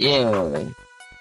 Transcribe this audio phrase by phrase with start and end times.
[0.00, 0.24] 예.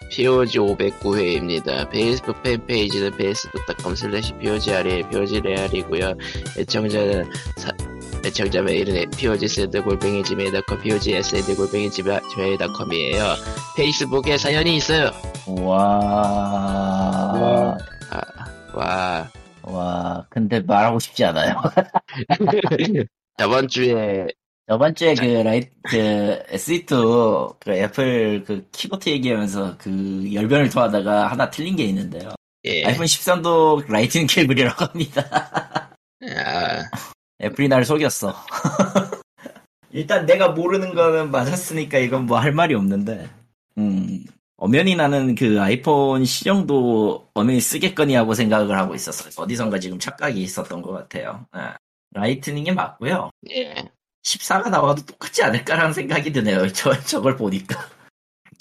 [0.09, 1.89] POG 509회입니다.
[1.89, 6.13] 페이스북 팬페이지는 facebook.com slash POGRE, POGREAL이고요.
[6.57, 6.99] 애청자,
[7.57, 7.71] 사,
[8.25, 13.35] 애청자 메일은 POGSD 골뱅이 지메일.com, POGSD 골뱅이 지메일.com이에요.
[13.75, 15.11] 페이스북에 사연이 있어요.
[15.61, 15.87] 와,
[18.11, 18.19] 아,
[18.73, 19.31] 와.
[19.63, 21.61] 와, 근데 말하고 싶지 않아요.
[23.37, 24.27] 저번 주에,
[24.69, 31.49] 저번 주에 그 라이, 그 SE2 그 애플 그 키보드 얘기하면서 그 열변을 토하다가 하나
[31.49, 32.29] 틀린 게 있는데요.
[32.65, 32.83] 예.
[32.83, 35.21] 아이폰 13도 라이트닝 케이블이라고 합니다.
[36.35, 36.83] 아,
[37.41, 38.35] 애플이 날 속였어.
[39.91, 43.29] 일단 내가 모르는 거는 맞았으니까 이건 뭐 할 말이 없는데,
[43.77, 44.25] 음,
[44.57, 49.29] 엄연히 나는 그 아이폰 C 정도 엄연히 쓰겠거니 하고 생각을 하고 있었어요.
[49.37, 51.45] 어디선가 지금 착각이 있었던 것 같아요.
[51.55, 51.61] 예.
[52.11, 53.29] 라이트닝이 맞고요.
[53.51, 53.75] 예.
[54.27, 56.67] 14가 나와도 똑같지 않을까라는 생각이 드네요.
[56.73, 57.89] 저, 저걸 보니까.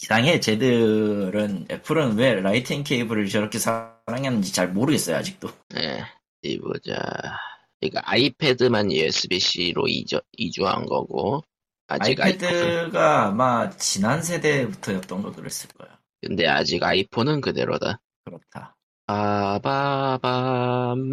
[0.01, 0.41] 이상해.
[0.41, 5.49] 쟤들은, 애플은 왜 라이트닝 케이블을 저렇게 사랑했는지 잘 모르겠어요, 아직도.
[5.77, 6.05] 예.
[6.43, 7.01] 이 보자.
[7.81, 11.43] 그러니까 아이패드만 USB-C로 이주, 이주한 거고,
[11.89, 15.99] 아직 아이폰, 아이패드가 아마 지난 세대부터였던 거 그랬을 거야.
[16.21, 18.01] 근데 아직 아이폰은 그대로다.
[18.25, 18.77] 그렇다.
[19.07, 21.13] 빠바밤.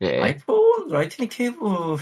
[0.00, 0.20] 예.
[0.22, 1.98] 아이폰 라이트닝 케이블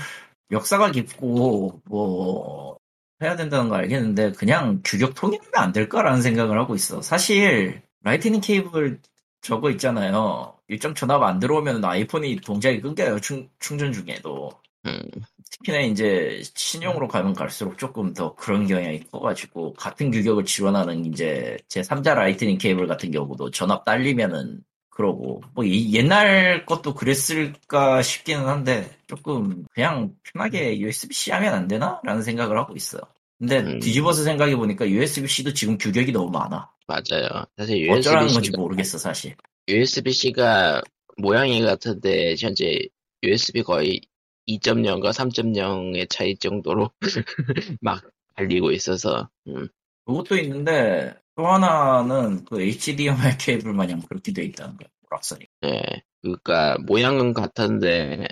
[0.51, 2.77] 역사가 깊고 뭐
[3.23, 7.03] 해야 된다는 거 알겠는데 그냥 규격 통일하면 안 될까라는 생각을 하고 있어.
[7.03, 9.01] 사실 라이트닝 케이블
[9.43, 10.55] 저거 있잖아요.
[10.69, 13.21] 일정 전압 안 들어오면 아이폰이 동작이 끊겨요.
[13.21, 14.51] 충, 충전 중에도.
[14.87, 15.03] 음,
[15.51, 21.83] 특히나 이제 신형으로 가면 갈수록 조금 더 그런 경향이 커가지고 같은 규격을 지원하는 이제 제
[21.83, 28.91] 3자 라이트닝 케이블 같은 경우도 전압 딸리면은 그러고 뭐 이- 옛날 것도 그랬을까 싶기는 한데
[29.07, 32.01] 조금 그냥 편하게 USB-C 하면 안 되나?
[32.05, 33.01] 라는 생각을 하고 있어요.
[33.39, 33.79] 근데 음.
[33.79, 36.71] 뒤집어서 생각해 보니까 USB-C도 지금 규격이 너무 많아.
[36.87, 37.47] 맞아요.
[37.57, 39.35] 사실 어쩌라는 건지 USB-C가, 모르겠어 사실.
[39.69, 40.83] USB-C가
[41.17, 42.79] 모양이 같은데, 현재
[43.23, 44.01] USB 거의
[44.47, 46.91] 2.0과 3.0의 차이 정도로
[47.81, 48.03] 막
[48.37, 49.69] 달리고 있어서, 음,
[50.07, 54.89] 그것도 있는데 또 하나는 그 HDMI 케이블 마냥 그렇게 돼 있다는 거야.
[55.11, 55.47] 오락선이.
[55.65, 55.83] 예.
[56.23, 58.27] 그니까, 모양은 같은데,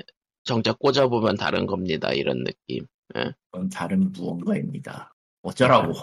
[0.44, 2.12] 정작 꽂아보면 다른 겁니다.
[2.12, 2.86] 이런 느낌.
[3.50, 5.14] 그건 다른 무언가입니다.
[5.42, 5.94] 어쩌라고.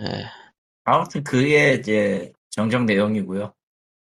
[0.00, 0.04] 예.
[0.84, 3.54] 아무튼 그게 이제 정정 내용이고요.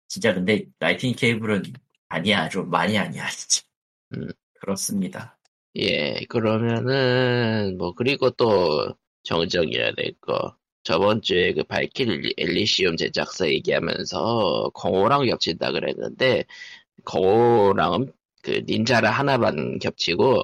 [0.09, 1.63] 진짜 근데 라이팅 케이블은
[2.09, 2.49] 아니야.
[2.49, 3.29] 좀 많이 아니야.
[3.31, 3.63] 진짜.
[4.15, 4.29] 음.
[4.61, 5.39] 그렇습니다.
[5.77, 10.57] 예, 그러면은, 뭐, 그리고 또, 정정해야 될 거.
[10.91, 16.45] 저번 주에 그 발킬 엘리시움 제작사 얘기하면서, 공호랑 겹친다 그랬는데,
[17.05, 18.13] 공호랑은
[18.43, 20.43] 그 닌자라 하나만 겹치고,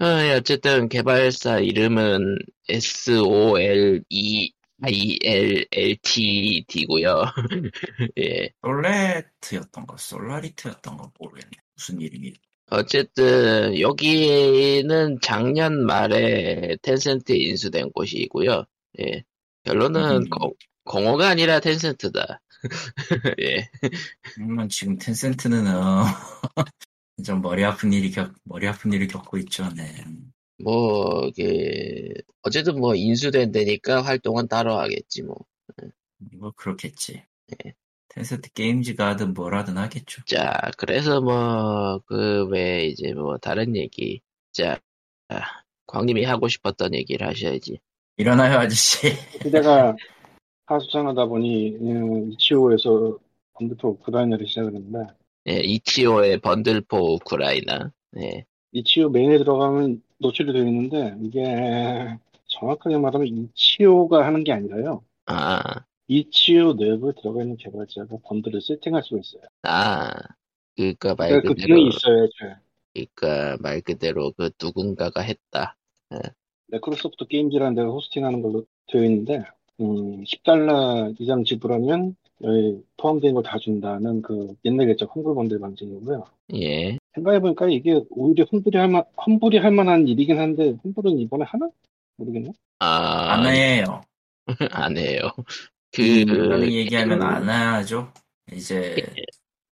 [0.00, 2.38] 어, 어쨌든 개발사 이름은
[2.68, 4.52] S-O-L-E
[4.82, 6.02] I-L-L-T-D고요
[8.18, 8.50] 예.
[8.62, 11.52] 솔레트였던 거, 솔라리트였던 거 모르겠네.
[11.76, 12.32] 무슨 이름이.
[12.70, 18.64] 어쨌든 여기는 작년 말에 텐센트에 인수된 곳이고요.
[19.00, 19.24] 예.
[19.64, 20.30] 결론은 음.
[20.30, 22.40] 공- 공호가 아니라 텐센트다.
[23.40, 23.68] 예.
[24.34, 26.04] 그러면 지금 텐센트는 어,
[27.24, 29.68] 좀 머리 아픈 일이 겪 머리 아픈 일을 겪고 있죠.
[29.74, 30.04] 네.
[30.62, 32.12] 뭐, 그,
[32.42, 35.36] 어쨌든 뭐 인수된 데니까 활동은 따로 하겠지 뭐.
[36.38, 37.24] 뭐 그렇겠지.
[37.64, 37.74] 예.
[38.08, 40.22] 텐센트 게임즈가 하든 뭘 하든 하겠죠.
[40.26, 44.20] 자, 그래서 뭐, 그 외에 이제 뭐 다른 얘기.
[44.52, 44.80] 자,
[45.28, 45.40] 아,
[45.86, 47.80] 광님이 하고 싶었던 얘기를 하셔야지.
[48.16, 49.08] 일어나요 아저씨.
[49.40, 49.96] 그대가
[50.66, 53.18] 하수상하다 보니 음, 이치오에서
[53.52, 55.14] 컴퓨터 우크라이나를 시작했는데
[55.48, 57.92] 예, 이치오의 번들포 우크라이나.
[58.18, 58.44] 예.
[58.72, 62.16] 이치오 메인에 들어가면 노출이 되어 있는데 이게
[62.46, 65.04] 정확하게 말하면 이치오가 하는 게 아니라요.
[65.26, 65.60] 아,
[66.08, 69.42] 이치오 내부에 들어가 있는 개발자가 번들을 세팅할 수가 있어요.
[69.62, 70.10] 아,
[70.76, 72.28] 그니까 말 그러니까 그 그대로, 기능이 있어요.
[72.92, 75.76] 그니까 말 그대로 그 누군가가 했다.
[76.68, 79.44] 마이크로소프트 게임즈라는 데가 호스팅하는 걸로 되어 있는데
[79.80, 86.24] 음, 10달러 이상 지불하면 여기 포함된 거다 준다는 그 옛날 개념 환불 번들 방식이고요.
[86.54, 86.98] 예.
[87.14, 91.68] 생각해보니까 이게 오히려 환불이 할 만, 환불이 할 만한 일이긴 한데, 환불은 이번에 하나?
[92.16, 92.52] 모르겠네.
[92.80, 94.02] 아, 안 해요.
[94.72, 95.30] 안 해요.
[95.92, 98.12] 그, 이런 얘기하면 안 하죠.
[98.52, 98.96] 이제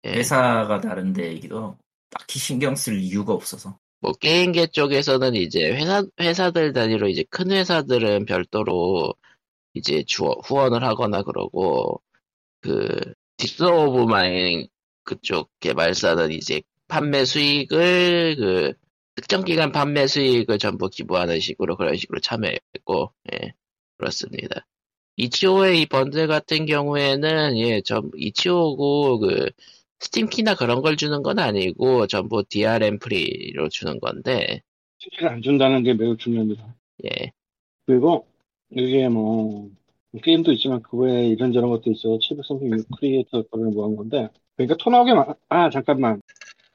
[0.04, 0.10] 예.
[0.10, 1.76] 회사가 다른데 얘기도
[2.10, 3.78] 딱히 신경 쓸 이유가 없어서.
[4.00, 9.14] 뭐 게임계 쪽에서는 이제 회사 회사들 단위로 이제 큰 회사들은 별도로
[9.74, 12.02] 이제 주 후원을 하거나 그러고
[12.60, 14.68] 그 This War of Mine
[15.04, 18.74] 그쪽 개발사는 이제 판매 수익을 그
[19.16, 23.54] 특정 기간 판매 수익을 전부 기부하는 식으로 그런 식으로 참여했고 예.
[23.98, 24.66] 그렇습니다.
[25.16, 29.50] 이치오의 이 번들 같은 경우에는 예, 전 itch.io고 그
[30.00, 34.62] 스팀키나 그런 걸 주는 건 아니고 전부 DRM free로 주는 건데
[34.98, 36.74] 스팀키를 안 준다는 게 매우 중요합니다.
[37.04, 37.32] 예,
[37.86, 38.26] 그리고
[38.70, 39.70] 이게 뭐
[40.22, 42.18] 게임도 있지만 그 외에 이런저런 것도 있어.
[42.18, 45.26] 736 크리에이터 거를 모은 건데 그러니까 토 나오게 마...
[45.48, 46.20] 아 잠깐만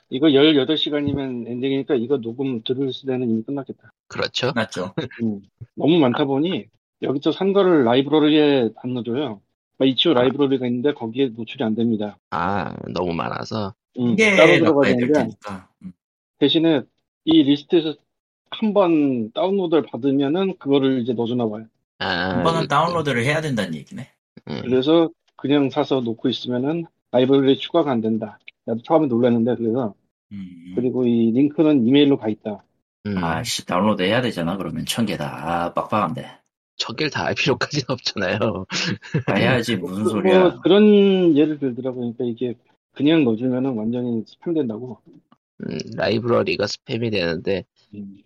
[0.09, 3.91] 이거 18시간이면 엔딩이니까 이거 녹음 들을 때는 이미 끝났겠다.
[4.07, 4.53] 그렇죠.
[4.53, 4.93] 끝났죠.
[5.23, 5.41] 음,
[5.75, 6.65] 너무 많다 보니
[7.01, 9.41] 여기서 산 거를 라이브러리에 안 넣어줘요.
[9.83, 12.17] 그러니까 itch.io 라이브러리가 있는데 거기에 노출이 안 됩니다.
[12.31, 15.29] 아 너무 많아서 음, 이게 따로 들어가야 되는데.
[15.83, 15.91] 음.
[16.39, 16.81] 대신에
[17.25, 17.95] 이 리스트에서
[18.51, 21.65] 한 번 다운로드를 받으면은 그거를 이제 넣어주나 봐요.
[21.99, 24.07] 아, 한 번은 그- 다운로드를 해야 된다는 얘기네.
[24.49, 28.37] 음, 그래서 그냥 사서 놓고 있으면은 라이브러리에 추가가 안 된다.
[28.65, 29.95] 나도 처음에 놀랐는데 그래서
[30.31, 30.73] 음.
[30.75, 32.63] 그리고 이 링크는 이메일로 가 있다.
[33.07, 34.55] 음, 아씨 다운로드 해야 되잖아.
[34.57, 35.25] 그러면 천 개다.
[35.65, 36.25] 아, 빡빡한데.
[36.77, 38.65] 저길 다할 필요까지는 없잖아요.
[39.27, 40.59] 다 해야지 무슨 뭐 소리야.
[40.61, 42.13] 그런 예를 들더라고요.
[42.13, 42.55] 그러니까 이게
[42.93, 44.99] 그냥 넣어주면은 완전히 스팸 된다고.
[45.61, 48.17] 음, 라이브러리가 스팸이 되는데 음.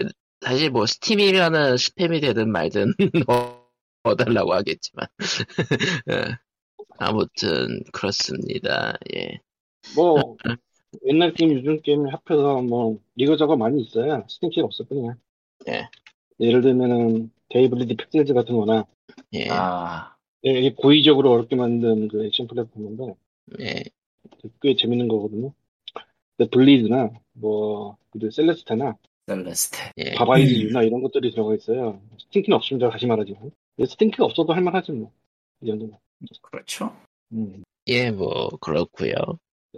[0.42, 2.94] 사실 뭐 스팀이면은 스팸이 되든 말든
[4.04, 5.08] 넣어달라고 하겠지만
[6.12, 6.38] 예.
[6.98, 8.98] 아무튼 그렇습니다.
[9.16, 9.40] 예.
[9.96, 10.38] 뭐
[11.06, 14.26] 옛날 게임, 요즘 게임 합해서 뭐 이거저거 많이 있어요.
[14.30, 15.16] 스팀키가 없을 뿐이야.
[15.70, 15.90] 예.
[16.40, 18.86] 예를 들면은 They Bleed Pixels 같은 거나
[19.34, 19.48] 예.
[19.50, 20.16] 아,
[20.46, 23.16] 예, 이게 고의적으로 어렵게 만든 그 액션 플랫포머인데
[23.60, 23.84] 예.
[24.62, 25.54] 꽤 재밌는 거거든요.
[26.38, 28.96] 근데 Bleed나 뭐 그리고 Celeste나
[29.28, 29.92] Celeste.
[29.98, 30.16] 예.
[30.16, 32.02] Baba Is You나 이런 것들이 들어가 있어요.
[32.20, 35.12] 스팀키는 없으면 제가 다시 말하지만 스팅키가 없어도 할만하지 뭐.
[35.62, 35.98] 이 정도면.
[36.42, 36.96] 그렇죠.
[37.34, 37.64] 음.
[37.88, 39.14] 예, 뭐 그렇고요.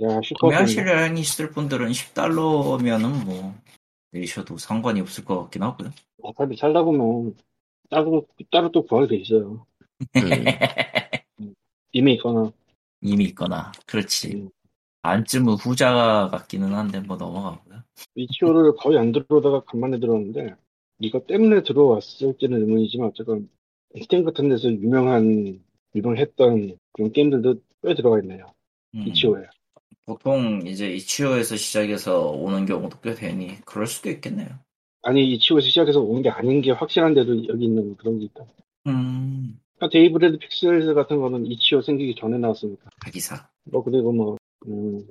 [0.01, 3.55] 야 의향이 있을 분들은 10달러면은 뭐
[4.11, 5.91] 내셔도 상관이 없을 것 같긴 하고요.
[6.21, 7.35] 어차피 살다 보면
[7.89, 9.65] 따로 따로 또 구하게 돼 있어요.
[10.15, 11.53] 음,
[11.91, 12.51] 이미 있거나
[13.01, 14.35] 이미 있거나 그렇지.
[14.35, 14.49] 음.
[15.01, 17.83] 안쯤은 후자 같기는 한데 뭐 넘어가고요.
[18.15, 20.55] 이치오를 거의 안 들어오다가 간만에 들어왔는데
[20.99, 23.49] 이거 때문에 들어왔을지는 의문이지만 어쨌건
[23.97, 25.63] 스팀 같은 데서 유명한
[25.95, 28.45] 유명했던 그런 게임들도 꽤 들어가 있네요.
[28.95, 29.45] 음, itch.io에.
[30.05, 34.49] 보통 이제 itch.io에서 시작해서 오는 경우도 꽤 되니 그럴 수도 있겠네요.
[35.01, 38.45] 아니 itch.io에서 시작해서 온게 아닌 게 확실한데도 여기 있는 그런 게 있다.
[38.87, 42.89] 음, 그러니까 데이브 레드 픽셀즈 같은 거는 itch.io 생기기 전에 나왔으니까.
[43.05, 43.49] 하기사.
[43.65, 44.37] 뭐 그리고 뭐
[44.67, 45.05] 음,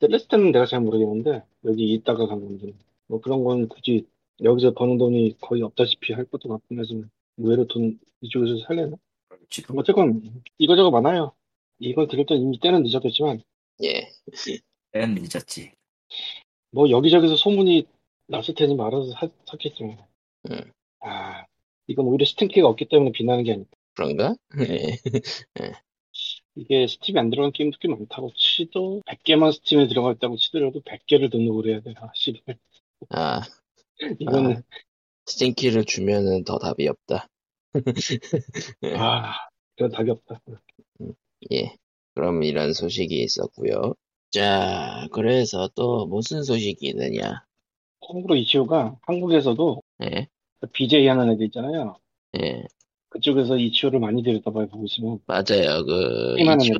[0.00, 2.72] 셀레스테는 내가 잘 모르겠는데 여기 있다가 간 건데
[3.06, 4.06] 뭐 그런 건 굳이
[4.42, 8.96] 여기서 버는 돈이 거의 없다시피 할 것도 같긴 하지만 의외로 돈 이쪽에서 살려나?
[9.28, 9.74] 그렇지도.
[9.76, 11.32] 어쨌건 이거저거 많아요.
[11.78, 13.42] 이걸 들을 땐 이미 때는 늦었겠지만
[13.82, 14.08] 예.
[14.92, 15.72] 땐 늦었지.
[16.72, 17.86] 뭐 여기저기서 소문이
[18.56, 19.98] 테니 말아서 사, 샀겠지만
[20.50, 20.72] 음.
[21.00, 21.44] 아
[21.86, 24.34] 이건 오히려 스팀키가 없기 때문에 비나는 게 아니고 그런가?
[24.60, 25.72] 예.
[26.56, 31.70] 이게 스팀이 안 들어간 게임도 꽤 많다고 치도 100개만 스팀에 들어가 있다고 치더라도 100개를 등록을
[31.70, 31.94] 해야 돼.
[31.96, 32.42] 아, 씨.
[33.10, 33.40] 아,
[34.18, 34.62] 이거는
[35.26, 37.28] 스팅키를 주면은 더 답이 없다.
[38.82, 38.94] 예.
[38.96, 39.32] 아,
[39.76, 40.40] 그건 답이 없다.
[41.52, 41.76] 예.
[42.14, 43.94] 그럼 이런 소식이 있었고요.
[44.30, 47.44] 자, 그래서 또 무슨 소식이 있느냐?
[48.10, 50.26] 참고로 이치오가 한국에서도 예.
[50.72, 51.96] BJ 하는 애들 있잖아요.
[52.40, 52.64] 예.
[53.10, 55.84] 그쪽에서 이치오를 많이 들였다봐요 보고 있으면 맞아요.
[55.84, 56.76] 그, 애들.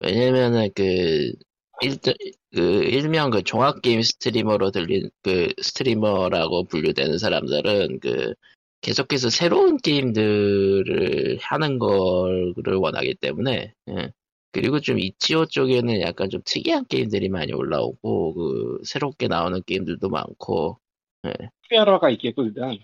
[0.00, 1.32] 왜냐면은 그,
[1.82, 1.98] 일,
[2.54, 8.34] 그, 일명 그 종합게임 스트리머로 들린, 그, 스트리머라고 분류되는 사람들은 그,
[8.80, 14.12] 계속해서 새로운 게임들을 하는 거를 원하기 때문에, 예.
[14.56, 20.78] 그리고 좀 이치오 쪽에는 약간 좀 특이한 게임들이 많이 올라오고, 그, 새롭게 나오는 게임들도 많고,
[21.62, 22.78] 특별화가 있겠고 일단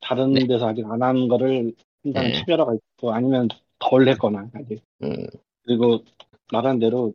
[0.00, 0.46] 다른 네.
[0.46, 2.38] 데서 아직 안한 거를 한다는 네.
[2.38, 3.48] 특별화가 있고 아니면
[3.78, 4.82] 덜 했거나 아직.
[5.04, 5.14] 음,
[5.62, 6.04] 그리고
[6.50, 7.14] 말한 대로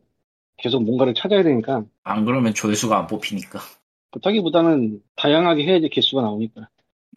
[0.56, 1.84] 계속 뭔가를 찾아야 되니까.
[2.04, 3.58] 안 그러면 조회수가 안 뽑히니까.
[4.12, 6.68] 그렇다기보다는 다양하게 해야지 개수가 나오니까.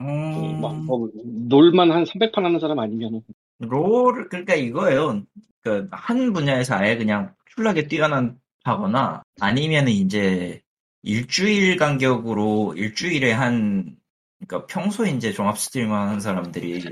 [0.01, 1.09] 음, 막, 뭐,
[1.47, 3.21] 놀만 한 300판 하는 사람 아니면
[3.61, 5.23] 롤, 그러니까 이거예요.
[5.61, 10.61] 그, 한 분야에서 아예 그냥 출나게 뛰어난다거나, 아니면은 이제,
[11.03, 13.97] 일주일 간격으로, 일주일에 한,
[14.39, 16.83] 그러니까 평소에 이제 종합 스트리머 하는 사람들이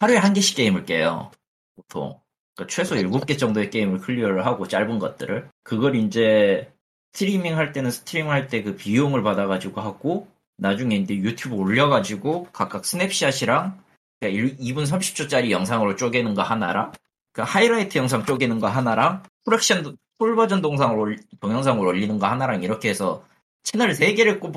[0.00, 1.30] 하루에 한 개씩 게임을 깨요.
[1.76, 2.20] 보통.
[2.54, 5.50] 그러니까 최소 7개 정도의 게임을 클리어를 하고, 짧은 것들을.
[5.62, 6.72] 그걸 이제,
[7.12, 12.84] 스트리밍 할 때는 스트리밍 할 때 그 비용을 받아가지고 하고, 나중에 이제 유튜브 올려가지고, 각각
[12.84, 13.82] 스냅샷이랑,
[14.22, 16.92] 2분 30초짜리 영상으로 쪼개는 거 하나랑
[17.32, 22.26] 그 하이라이트 영상 쪼개는 거 하나랑 full action full version 동상을 올- 동영상을 올리는 거
[22.26, 23.24] 하나랑 이렇게 해서
[23.62, 24.54] 채널 3개를 꼽,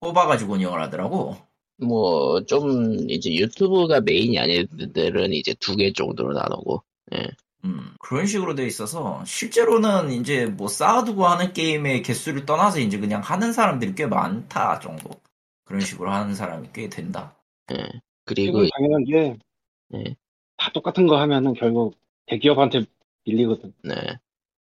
[0.00, 1.36] 아 가지고 운영을 하더라고.
[1.78, 6.82] 뭐 좀 이제 유튜브가 메인이 아닌 데들은 이제 두 개 정도로 나누고
[7.64, 13.20] 음, 그런 식으로 돼 있어서 실제로는 이제 뭐 쌓아두고 하는 게임의 개수를 떠나서 이제 그냥
[13.22, 15.10] 하는 사람들이 꽤 많다 정도.
[15.64, 17.34] 그런 식으로 하는 사람이 꽤 된다.
[17.72, 17.88] 예.
[18.26, 19.38] 그리고 당연한 게,
[19.94, 20.16] 예.
[20.56, 22.82] 다 똑같은 거 하면은 결국 대기업한테
[23.24, 23.72] 밀리거든.
[23.84, 23.94] 네.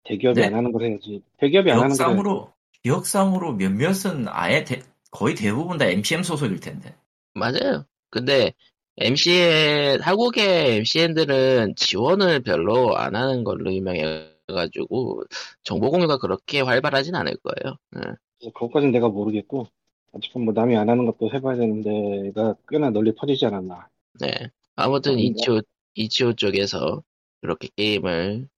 [0.04, 0.46] 대기업이 네.
[0.46, 1.22] 안 하는 걸 해야지.
[1.38, 1.98] 대기업이 안 하는 걸 해야지.
[1.98, 6.94] 기억상으로 기억상으로 몇몇은 아예 대- 거의 대부분 다 MCM 소속일 텐데.
[7.34, 7.84] 맞아요.
[8.10, 8.52] 근데
[8.98, 15.24] MCN 한국의 MCN들은 지원을 별로 안 하는 걸로 유명해가지고
[15.62, 17.76] 정보 공유가 그렇게 활발하진 않을 거예요.
[17.96, 18.00] 예.
[18.38, 19.66] 그래서 그것까지는 내가 모르겠고,
[20.12, 23.88] 어쨌든 뭐 남이 안 하는 것도 해봐야 되는데가 꽤나 널리 퍼지지 않았나.
[24.20, 24.30] 네.
[24.76, 25.60] 아무튼 어, 이치오
[25.94, 27.02] 이치오 쪽에서
[27.40, 28.48] 그렇게 게임을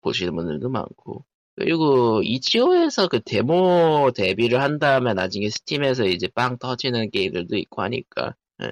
[0.00, 1.24] 보시는 분들도 많고
[1.56, 8.34] 그리고 이치오에서 그 데모 데뷔를 한 다음에 나중에 스팀에서 이제 빵 터지는 게임들도 있고 하니까
[8.62, 8.70] 예.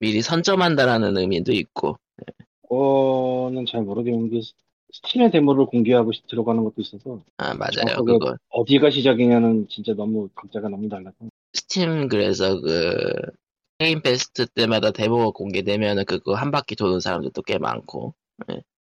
[0.00, 1.98] 미리 선점한다라는 의미도 있고
[2.68, 4.40] 그거는 잘 모르겠는데,
[4.92, 10.68] 스팀의 데모를 공개하고 싶- 들어가는 것도 있어서, 아 맞아요 그거 어디가 시작이냐는 진짜 너무 각자가
[10.68, 11.16] 너무 달라서.
[11.58, 12.94] 스팀 그래서 그
[13.78, 18.14] 게임 페스트 때마다 데모 공개되면은 그거 한 바퀴 도는 사람들도 꽤 많고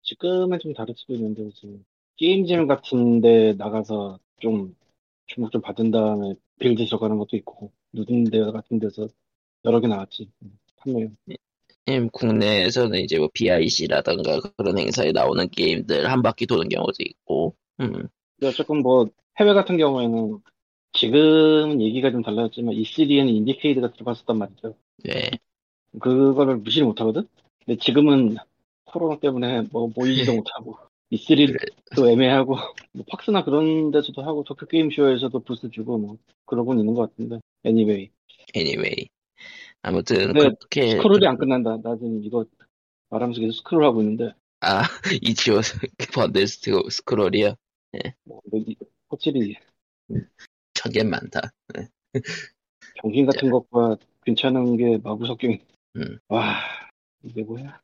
[0.05, 1.85] 지금은 좀 다를 수도 있는데, 지금
[2.17, 4.77] game jam 같은데 나가서 좀
[5.27, 9.09] 주목 좀 받은 다음에 build 들어가는 것도 있고, Ludum Dare 같은 데서
[9.65, 10.31] 여러 개 나왔지.
[10.77, 11.09] 판매.
[11.89, 18.09] 음, 국내에서는 이제 뭐 BIC라던가 그런 행사에 나오는 게임들 한 바퀴 도는 경우도 있고 음.
[18.43, 19.07] 어쨌건 뭐
[19.39, 20.39] 해외 같은 경우에는
[20.95, 24.75] 지금은 얘기가 좀 달라졌지만 E3에는 IndieCade가 들어갔었단 말이죠.
[25.05, 25.31] 네.
[26.01, 27.29] 그거를 무시를 못하거든?
[27.65, 28.37] 근데 지금은
[28.85, 30.79] 코로나 때문에 뭐 모이지도 못하고
[31.11, 32.57] E3도 애매하고
[32.93, 38.11] 뭐 팍스나 그런 데서도 하고 도쿄 게임쇼에서도 부스 주고 뭐 그러고는 있는 것 같은데 애니웨이
[38.57, 39.07] anyway.
[39.83, 41.77] 아무튼 네, 그렇게 스크롤이 안 끝난다.
[41.83, 42.45] 나 지금 이거
[43.11, 44.83] 말하면서 계속 스크롤 하고 있는데 아
[45.23, 45.61] 이치오
[46.15, 47.55] 번들 스크- 스크롤이요
[48.25, 48.77] 뭐 이-
[49.09, 49.57] 확실히
[50.85, 51.41] 천개 많다.
[52.97, 55.49] 병신 같은 것과 괜찮은 게 마구 섞여.
[55.97, 56.19] 음.
[56.29, 56.61] 와
[57.23, 57.81] 이게 뭐야?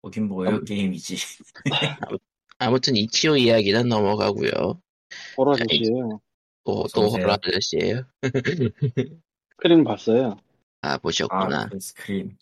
[0.00, 1.16] 거긴 뭐예요 게임이지.
[2.58, 4.80] 아무튼 이치오 이야기는 넘어가고요.
[5.36, 6.20] 호러 자, 아저씨예요.
[6.64, 7.22] 또, 또 어서오세요.
[7.22, 8.04] 호러 아저씨예요.
[9.50, 10.36] 스크린 봤어요.
[10.82, 11.68] 아 아, 보셨구나.
[11.70, 12.36] 그 스크림.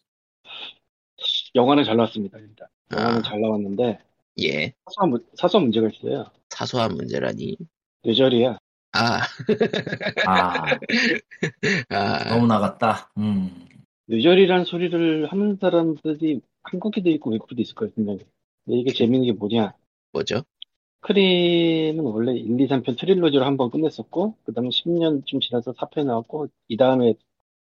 [1.54, 2.38] 영화는 잘 나왔습니다.
[2.38, 3.23] 일단 영화는 아.
[3.23, 3.99] 잘 나왔는데
[4.40, 6.30] 예 사소한, 문- 사소한 문제가 있어요.
[6.50, 7.56] 사소한 문제라니.
[8.02, 8.58] 뇌절이야.
[8.96, 9.22] 아,
[10.26, 10.78] 아,
[11.90, 13.10] 아 너무 나갔다.
[13.18, 13.68] 음.
[14.06, 18.20] 뇌절이라는 소리를 하는 사람들이 한국에도 있고 외국에도 있을 거예요, 분명히.
[18.64, 19.74] 근데 이게 재밌는 게 뭐냐.
[20.12, 20.42] 뭐죠?
[21.00, 26.48] 크림은 원래 1, 2, 3편 트릴로지로 한 번 끝냈었고, 그 다음에 10년쯤 지나서 4편 나왔고,
[26.68, 27.14] 이 다음에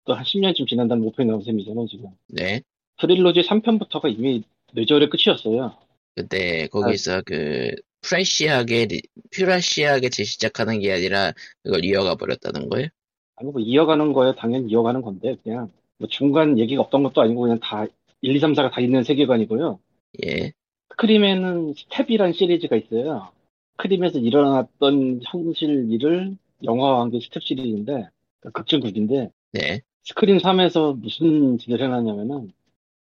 [0.05, 2.09] 또 한 10년쯤 지난 다음에 5편 나온 셈이잖아요, 지금.
[2.27, 2.61] 네.
[2.99, 5.75] trilogy 3편부터가 이미 뇌절의 끝이었어요.
[6.15, 7.71] 근데 거기서 그
[8.01, 12.87] fresh하게 리- fresh하게 재시작하는 게 아니라 그걸 이어가 버렸다는 거예요?
[13.35, 17.59] 아니, 뭐 이어가는 거야, 당연히 이어가는 건데, 그냥, 뭐 중간 얘기가 없던 것도 아니고, 그냥
[17.59, 17.85] 다,
[18.21, 19.79] 1, 2, 3, 4가 다 있는 세계관이고요.
[20.25, 20.51] 예.
[20.97, 23.31] 스크림에는 Stab이란 시리즈가 있어요.
[23.77, 29.81] 스크림에서 일어났던 현실 일을 영화화한 게 Stab 시리즈인데, 그러니까 극중극인데, 네.
[30.03, 32.51] 스크린 3에서 무슨 짓을 해놨냐면은,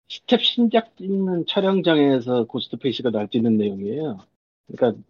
[0.08, 4.18] Stab 신작 찍는 촬영장에서 고스트페이스가 날뛰는 내용이에요.
[4.66, 5.00] 그러니까,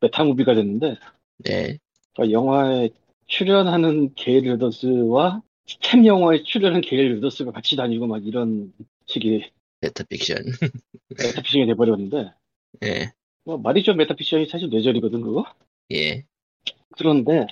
[0.00, 0.96] meta movie가 됐는데,
[1.38, 1.78] 네.
[2.14, 2.90] 그러니까 영화에
[3.26, 8.72] 출연하는 게일 웨더스와 Stab 영화에 출연한 게일 웨더스가 같이 다니고 막 이런
[9.06, 9.50] 식의
[9.80, 10.36] metafiction.
[11.18, 12.32] metafiction이 돼버렸는데,
[12.84, 13.12] 예.
[13.44, 13.94] 뭐 말이죠.
[13.94, 15.44] metafiction이 사실 뇌절이거든, 그거?
[15.92, 16.24] 예.
[16.96, 17.46] 그런데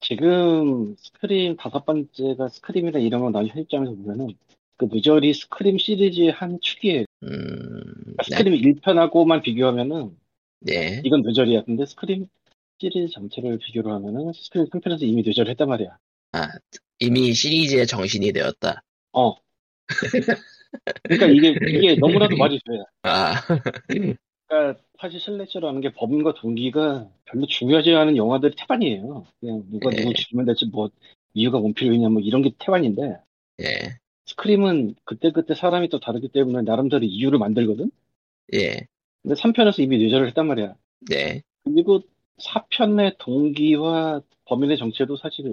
[0.00, 4.34] 지금 스크림 다섯 번째가 스크림이라 이름으로 나온 현장에서 보면은
[4.76, 7.04] 그 뇌절이 스크림 시리즈의 한 축이에요.
[7.22, 7.28] 음.
[7.28, 8.36] 그러니까 네.
[8.36, 10.16] 스크림 1편하고만 비교하면은
[10.60, 11.02] 네.
[11.04, 11.64] 이건 뇌절이야.
[11.64, 12.26] 근데 스크림
[12.78, 15.96] 시리즈 전체를 비교를 하면은 스크림 3편에서 이미 뇌절을 했단 말이야.
[16.32, 16.48] 아,
[16.98, 18.82] 이미 시리즈의 정신이 되었다.
[19.12, 19.34] 어.
[21.02, 22.84] 그러니까 이게 이게 너무나도 말이 돼.
[23.02, 23.34] 아,
[24.46, 29.26] 그러니까 사실 슬래셔라는 게 범인과 동기가 별로 중요하지 않은 영화들이 태반이에요.
[29.40, 30.02] 그냥 누가 네.
[30.02, 30.90] 누구 죽이면 될지 뭐
[31.34, 33.18] 이유가 뭔 필요했냐 뭐 이런 게 태반인데
[33.60, 33.98] 예.
[34.26, 37.90] 스크림은 그때그때 사람이 또 다르기 때문에 나름대로 이유를 만들거든?
[38.54, 38.86] 예.
[39.28, 40.76] 근데 3편에서 이미 뇌절을 했단 말이야.
[41.10, 41.42] 네.
[41.64, 42.02] 그리고
[42.38, 45.52] 4편의 동기와 범인의 정체도 사실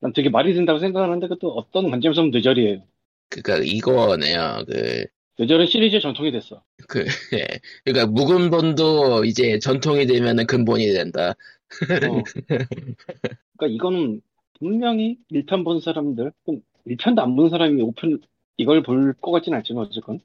[0.00, 2.86] 난 되게 말이 된다고 생각하는데 그것도 어떤 관점에서는 뇌절이에요.
[3.30, 4.64] 그니까 이거네요.
[4.68, 5.06] 그,
[5.38, 6.64] 뇌절은 시리즈의 전통이 됐어.
[6.88, 7.46] 그, 예.
[7.84, 11.30] 그니까 묵은 본도 이제 전통이 되면은 근본이 된다.
[11.30, 12.22] 어.
[13.56, 14.20] 그러니까 이거는
[14.58, 18.20] 분명히 1편 본 사람들, 그럼 1편도 안 본 사람이 5편
[18.56, 20.20] 이걸 볼 것 같진 않지만 어쨌건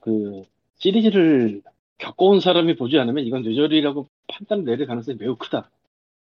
[0.00, 0.42] 그
[0.76, 1.62] 시리즈를
[1.98, 5.70] 겪어온 사람이 보지 않으면 이건 뇌절이라고 판단 내릴 가능성이 매우 크다.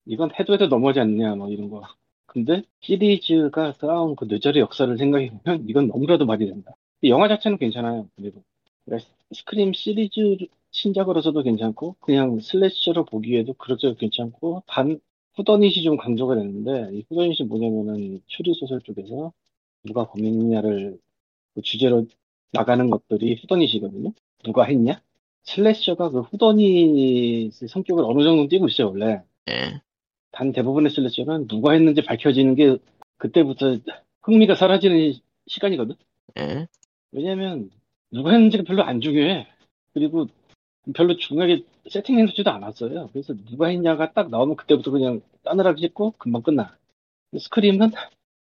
[0.06, 1.84] 이건 해도 해도 넘어가지 않냐 뭐 이런 거.
[2.26, 6.72] 근데 시리즈가 쌓아온 그 뇌절의 역사를 생각해보면 이건 너무나도 말이 된다.
[7.04, 8.08] 영화 자체는 괜찮아요.
[8.16, 8.44] 그리고
[8.86, 10.38] 그러니까 스크림 시리즈
[10.72, 15.00] 신작으로서도 괜찮고 그냥 슬래셔로 보기에도 그렇게 괜찮고 단
[15.36, 19.32] 후더닛이 좀 강조가 됐는데 이 후더닛이 뭐냐면은 추리소설 쪽에서
[19.84, 21.00] 누가 범인이냐를
[21.54, 22.06] 그 주제로
[22.52, 24.12] 나가는 것들이 후더닛이거든요.
[24.44, 25.02] 누가 했냐?
[25.44, 29.22] 슬래셔가 그 후더닛의 성격을 어느 정도 띄고 있어요 원래.
[29.50, 29.82] 예.
[30.32, 32.78] 단 대부분의 슬래셔는 누가 했는지 밝혀지는 게
[33.18, 33.78] 그때부터
[34.24, 35.14] 흥미가 사라지는
[35.48, 35.96] 시간이거든.
[36.40, 36.68] 예.
[37.12, 37.70] 왜냐면
[38.12, 39.48] 누가 했는지가 별로 안 중요해.
[39.94, 40.28] 그리고
[40.96, 43.10] 별로 중요하게 세팅해놓지도 않았어요.
[43.14, 46.78] 그래서 누가 했냐가 딱 나오면 그때부터 그냥 따느라고 찍고 금방 끝나.
[47.38, 47.92] 스크림은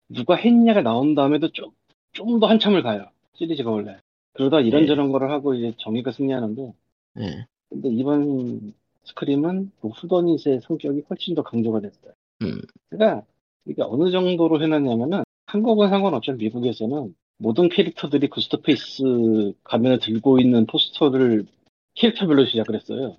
[0.10, 1.72] 누가 했냐가 나온 다음에도 좀,
[2.14, 3.10] 좀 더 한참을 가요.
[3.36, 3.98] 시리즈가 원래.
[4.34, 6.74] 그러다 이런저런 거를 하고 이제 정의가 승리하는데,
[7.20, 7.46] 예.
[7.70, 12.14] 근데 이번 스크림은 그 whodunit의 성격이 훨씬 더 강조가 됐어요.
[12.42, 12.62] 음.
[12.90, 13.26] 그러니까
[13.66, 21.46] 이게 어느 정도로 해놨냐면은 한국은 상관없지만 미국에서는 모든 캐릭터들이 고스트페이스 가면을 들고 있는 포스터를
[21.96, 23.18] 캐릭터별로 시작을 했어요.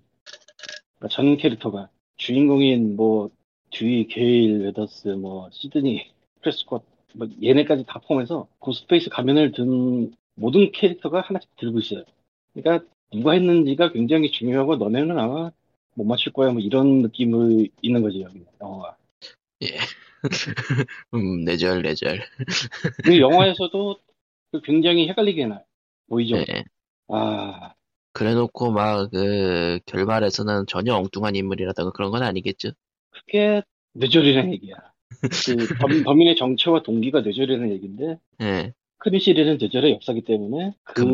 [0.98, 3.30] 그러니까 전 캐릭터가 주인공인 뭐
[3.70, 6.10] 듀이, 게일 웨더스, 뭐 시드니
[6.42, 12.04] 프레스콧 뭐 얘네까지 다 포함해서 고스트페이스 가면을 든 모든 캐릭터가 하나씩 들고 있어요.
[12.54, 15.50] 그러니까 누가 했는지가 굉장히 중요하고 너네는 아마
[15.94, 18.96] 못 맞출 거야 뭐 이런 느낌을 있는 거지 여기 영화가.
[21.14, 22.20] 음, 뇌절, 뇌절.
[23.04, 23.96] 그 영화에서도
[24.52, 25.62] 그 굉장히 헷갈리게 해놔요.
[26.08, 26.36] 보이죠?
[26.38, 26.64] 예.
[27.08, 27.74] 아
[28.12, 32.70] 그래 놓고 막, 그, 결말에서는 전혀 엉뚱한 인물이라던가 그런 건 아니겠죠?
[33.10, 34.76] 그게 뇌절이라는 얘기야.
[35.20, 38.72] 그 범, 범인의 정체와 동기가 뇌절이라는 얘기인데 예.
[39.00, 41.04] 크리시리는 뇌절의 역사기 때문에 그.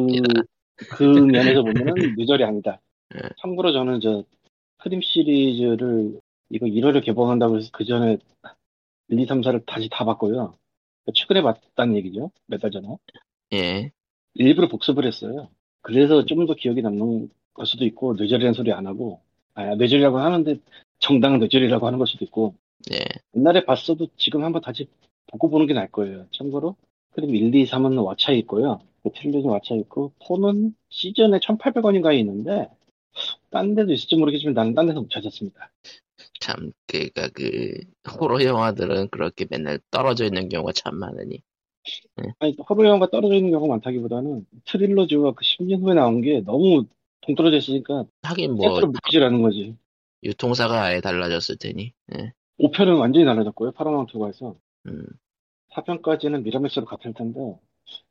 [0.90, 2.80] 그 면에서 보면은 뇌절이 아니다.
[3.14, 3.20] 예.
[3.40, 4.24] 참고로 저는 저
[4.78, 6.20] 크림 시리즈를
[6.50, 8.18] 이거 1월에 개봉한다고 해서 그 전에
[9.08, 10.58] 1, 2, 3, 4를 다시 다 봤고요.
[11.14, 12.30] 최근에 봤다는 얘기죠.
[12.46, 12.88] 몇 달 전에.
[13.54, 13.90] 예.
[14.34, 15.48] 일부러 복습을 했어요.
[15.82, 19.20] 그래서 좀 더 기억이 남는 걸 수도 있고 뇌절이라는 소리 안 하고
[19.54, 20.56] 아, 뇌절이라고 하는데
[20.98, 22.54] 정당한 뇌절이라고 하는 걸 수도 있고
[22.92, 22.98] 예.
[23.34, 24.88] 옛날에 봤어도 지금 한번 다시
[25.28, 26.26] 보고 보는 게 나을 거예요.
[26.32, 26.76] 참고로
[27.16, 28.78] 크림 1, 2, 3은 왓챠에 있고요.
[29.02, 32.68] 그 트릴로지 왓챠에 있고 4는 시즌에 1,800원인가에 있는데
[33.50, 35.70] 딴 데도 있을지 모르겠지만 나는 딴 데서 못 찾았습니다.
[36.40, 37.72] 참, 그니까 그,
[38.20, 41.40] 호러 영화들은 그렇게 맨날 떨어져 있는 경우가 참 많으니.
[42.38, 46.84] 아니 호러 영화가 떨어져 있는 경우가 많다기보다는 트릴로지가 그 10년 후에 나온 게 너무
[47.22, 49.74] 동떨어져 있으니까 하긴 뭐, 세트로 않은 거지.
[50.22, 51.92] 유통사가 아예 달라졌을 테니.
[52.14, 52.32] 예.
[52.60, 53.72] 5편은 완전히 달라졌고요.
[53.72, 55.06] 파라마운트가 해서 음,
[55.76, 57.38] 4편까지는 미라맥스로 같을 텐데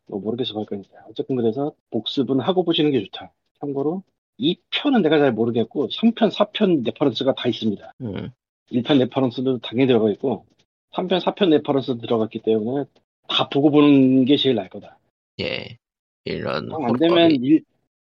[0.07, 1.07] 뭐 모르겠어 발건이다.
[1.09, 3.31] 어쨌든 그래서 복습은 하고 보시는 게 좋다.
[3.59, 4.03] 참고로
[4.39, 7.93] 2편은 내가 잘 모르겠고 3편, 4편 레퍼런스가 다 있습니다.
[8.01, 8.29] 음,
[8.71, 10.45] 1편 레퍼런스도 당연히 들어가 있고
[10.93, 12.85] 3편, 4편 레퍼런스 들어갔기 때문에
[13.27, 14.99] 다 보고 보는 게 제일 나을 거다.
[15.39, 15.77] 예.
[16.25, 17.63] 이런 정안 되면 일,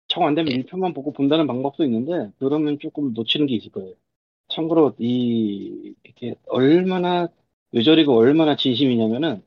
[0.09, 0.63] 정안 되면 예.
[0.63, 3.95] 1편만 보고 본다는 방법도 있는데 그러면 조금 놓치는 게 있을 거예요.
[4.49, 7.29] 참고로 이 이게 얼마나
[7.73, 9.43] 뇌절이고 얼마나 진심이냐면은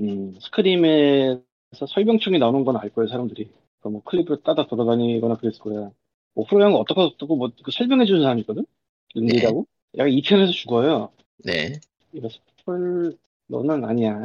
[0.00, 3.50] 음, 스크림에서 설명충이 나오는 건 알 거예요 사람들이.
[3.80, 5.90] 그뭐 클립을 따다 돌아다니거나 그랬을 거야.
[6.34, 8.66] 뭐 프로야구 어떻고 어떻고 뭐 설명해 주는 사람이 있거든.
[9.14, 9.66] 린디라고.
[9.96, 11.10] 약간 2편에서 죽어요.
[11.44, 11.80] 네.
[12.12, 14.18] 이거 스포일러는 아니야.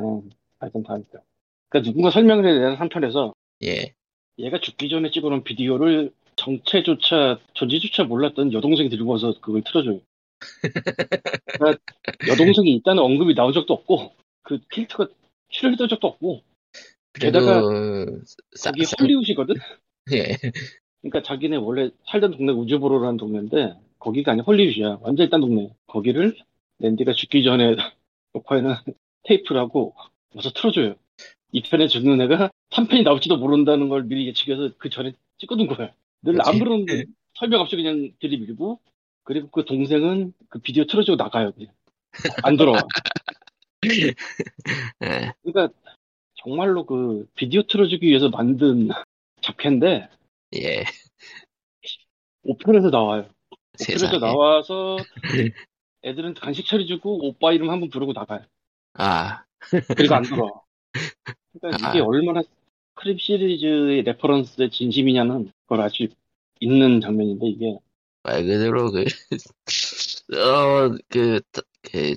[0.60, 1.22] 하여튼 다 있다.
[1.70, 3.94] 그러니까 누군가 설명을 해야 되는 한편에서 예.
[4.40, 10.00] 얘가 죽기 전에 찍어놓은 비디오를 정체조차 존재조차 몰랐던 여동생이 들고 와서 그걸 틀어줘요.
[11.60, 11.80] 그러니까
[12.28, 15.08] 여동생이 있다는 언급이 나온 적도 없고 그 캐릭터가
[15.52, 16.42] 출연했던 적도 없고.
[17.14, 17.62] 게다가
[18.56, 19.56] 싸, 거기 싸, 헐리우드거든?
[20.14, 20.38] 예.
[21.02, 25.00] 그러니까 자기네 원래 살던 동네 우주보로라는 동네인데 거기가 아니야 헐리우드야.
[25.02, 25.70] 완전히 딴 동네.
[25.88, 26.36] 거기를
[26.80, 27.76] 랜디가 죽기 전에
[28.34, 28.76] 녹화해놓은
[29.24, 29.94] 테이프라고
[30.34, 30.96] 와서 틀어줘요.
[31.52, 35.92] 이 편에 죽는 애가 3편이 나올지도 모른다는 걸 미리 예측해서 그 전에 찍어둔 거야.
[36.22, 36.50] 늘 그치.
[36.50, 36.86] 아무런
[37.38, 38.80] 설명 없이 그냥 들이밀고.
[39.24, 41.72] 그리고 그 동생은 그 비디오 틀어주고 나가요 그냥.
[42.44, 42.78] 안 들어와
[45.04, 45.34] 예.
[45.44, 45.70] 그러니까
[46.36, 48.90] 정말로 그 비디오 틀어주기 위해서 만든
[49.42, 50.10] 잡캐인데
[50.56, 50.84] 예.
[52.46, 53.30] 5편에서 나와요
[53.78, 54.16] 세상에.
[54.16, 54.98] 오프닝에서 나와서
[56.04, 58.42] 애들은 간식 차려주고 오빠 이름 한번 부르고 나가요.
[58.94, 59.44] 아,
[59.96, 60.50] 그리고 안 들어와.
[61.60, 62.04] 그러니까 이게 아.
[62.06, 62.42] 얼마나
[62.96, 66.08] 스크림 시리즈의 레퍼런스의 진심이냐는 걸 알 수
[66.60, 67.78] 있는 장면인데 이게
[68.24, 69.04] 말 그대로 그,
[70.38, 71.62] 어, 그, 그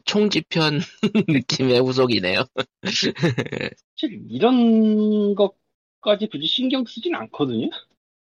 [0.04, 0.80] 총집편
[1.28, 2.44] 느낌의 후속이네요.
[2.84, 7.70] 사실 이런 것까지 굳이 신경 쓰진 않거든요.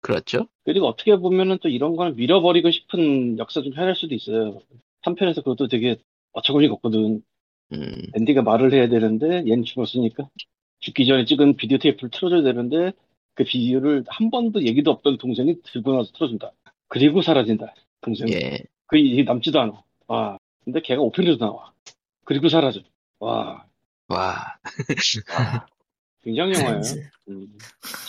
[0.01, 0.49] 그렇죠?
[0.65, 4.61] 그리고 어떻게 보면은 또 이런 걸 밀어버리고 싶은 역사 좀 편할 수도 있어요.
[5.05, 5.97] 3편에서 그것도 되게
[6.33, 7.23] 어처구니가 없거든.
[7.73, 10.29] 음, 앤디가 말을 해야 되는데 얘는 죽었으니까
[10.81, 12.93] 죽기 전에 찍은 비디오 테이프를 틀어줘야 되는데
[13.35, 16.53] 그 비디오를 한 번도 얘기도 없던 동생이 들고 나서 틀어준다.
[16.89, 17.75] 그리고 사라진다.
[18.01, 18.33] 동생이.
[18.33, 18.59] 예.
[18.87, 19.83] 그 남지도 않아.
[20.07, 20.38] 와.
[20.69, 21.73] 근데 걔가 5편에도 나와.
[22.25, 22.83] 그리고 사라져.
[23.21, 23.67] 와.
[24.09, 24.37] 와,
[25.37, 25.67] 아,
[26.23, 26.81] 굉장히 영화예요.
[27.29, 27.59] 음,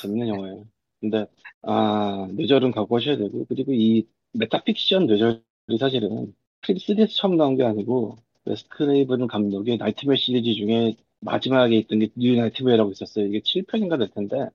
[0.02, 0.65] 재밌는 영화예요.
[1.02, 1.26] 근데,
[1.63, 5.41] 아, 뇌절은 각오하셔야 되고, 그리고 이 metafiction 뇌절이
[5.80, 12.00] 사실은 스크림 3에서 처음 나온 게 아니고, 웨스 크레이븐 감독의 나이트메어 시리즈 중에 마지막에 있던
[12.00, 13.28] 게 뉴 나이트메어라고 있었어요.
[13.28, 14.50] 이게 7편인가 될 텐데,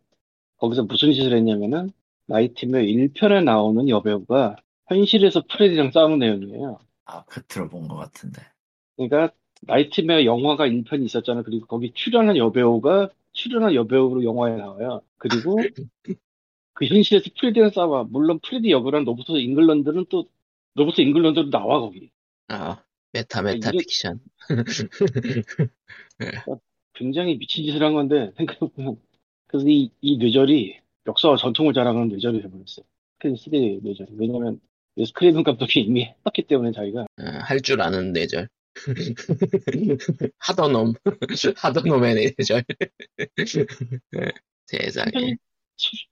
[0.58, 1.90] 거기서 무슨 짓을 했냐면은,
[2.26, 4.56] 나이트메어 1편에 나오는 여배우가
[4.88, 6.78] 현실에서 프레디랑 싸우는 내용이에요.
[7.06, 8.42] 아, 그 들어본 것 같은데.
[8.96, 11.42] 그러니까 나이트메어 영화가 1편이 있었잖아.
[11.42, 15.02] 그리고 거기 출연한 여배우가 출연한 여배우로 영화에 나와요.
[15.18, 15.56] 그리고
[16.74, 18.04] 그 현실에서 프레디랑 싸워.
[18.04, 20.28] 물론 프레디 역을 한 로버트 잉글런드는 또
[20.74, 22.10] 로버트 잉글런드도 나와 거기.
[22.48, 24.20] 아, meta meta 이게- 픽션.
[26.94, 29.00] 굉장히 미친 짓을 한 건데 생각해보면
[29.48, 32.84] 그래서 이, 이 뇌절이 역사와 전통을 자랑하는 뇌절이 돼버렸어요.
[33.18, 34.12] 그 시대의 뇌절이.
[34.16, 34.60] 왜냐면
[35.02, 38.48] 스크레이븐 감독이 이미 했기 때문에 자기가 어, 할줄 아는 뇌절.
[40.38, 40.92] 하던 놈.
[41.56, 42.64] 하던 놈의 뇌절.
[44.66, 45.36] 세상에.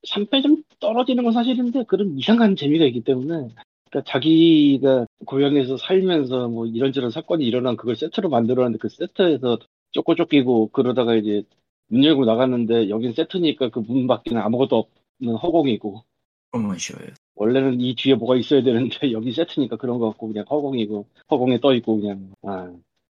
[0.08, 3.48] 3배 좀 떨어지는 건 사실인데 그런 이상한 재미가 있기 때문에
[3.90, 9.58] 그러니까 자기가 고향에서 살면서 뭐 이런저런 사건이 일어난 그걸 세트로 만들었는데 그 세트에서
[9.92, 11.44] 쫓고 쫓기고 그러다가 이제
[11.88, 14.88] 문 열고 나갔는데 여긴 세트니까 그 문 밖에는 아무것도
[15.20, 16.02] 없는 허공이고
[16.50, 17.08] 그러면 쉬워요.
[17.34, 21.74] 원래는 이 뒤에 뭐가 있어야 되는데 여기 세트니까 그런 거 같고 그냥 허공이고 허공에 떠
[21.74, 22.72] 있고 그냥 아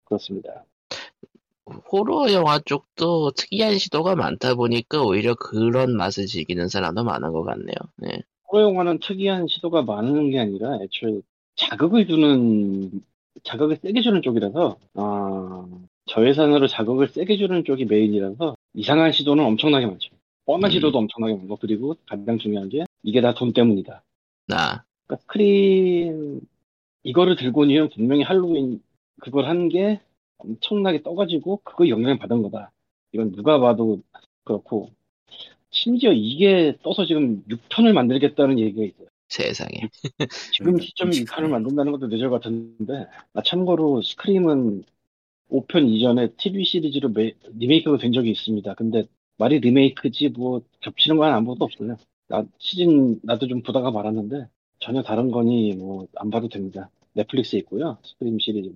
[0.06, 0.66] 그렇습니다.
[1.92, 7.76] 호러 영화 쪽도 특이한 시도가 많다 보니까 오히려 그런 맛을 즐기는 사람도 많은 것 같네요.
[7.98, 8.22] 네.
[8.52, 11.22] 호러 영화는 특이한 시도가 많은 게 아니라 애초에
[11.56, 12.92] 자극을 주는
[13.44, 15.66] 자극을 세게 주는 쪽이라서 아,
[16.06, 20.10] 저예산으로 자극을 세게 주는 쪽이 메인이라서 이상한 시도는 엄청나게 많죠.
[20.46, 20.72] 뻔한 음.
[20.72, 24.04] 시도도 엄청나게 많고 그리고 가장 중요한 게 이게 다 돈 때문이다.
[24.48, 26.42] 나, 그러니까 스크린
[27.04, 28.82] 이거를 들고 오면 분명히 할로윈
[29.22, 30.00] 그걸 한 게
[30.38, 32.72] 엄청나게 떠가지고 그거 영향을 받은 거다.
[33.14, 34.02] 이건 누가 봐도
[34.44, 34.92] 그렇고
[35.70, 39.08] 심지어 이게 떠서 지금 6편을 만들겠다는 얘기가 있어요.
[39.30, 39.70] 세상에.
[40.52, 41.48] 지금 시점에 끔찍하네.
[41.48, 44.84] 6편을 만든다는 것도 뇌절 같은데 아, 참고로 스크림은
[45.50, 48.74] 5편 이전에 TV 시리즈로 메- 리메이크가 된 적이 있습니다.
[48.76, 49.06] 근데
[49.38, 51.96] 말이 리메이크지 뭐 겹치는 건 아무것도 없어요.
[52.34, 54.48] 나 시즌 나도 좀 보다가 말았는데
[54.80, 56.90] 전혀 다른 거니 뭐 안 봐도 됩니다.
[57.14, 58.00] 넷플릭스에 있고요.
[58.04, 58.76] 스크림 시리즈.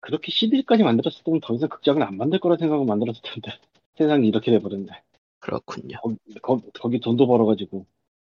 [0.00, 3.52] 그렇게 CD까지 만들었을 때는 더 이상 극장을 안 만들 거라 생각하고 만들었을 텐데
[3.96, 4.88] 세상이 이렇게 돼버렸네.
[5.38, 5.98] 그렇군요.
[6.42, 7.86] 거, 기 돈도 벌어가지고.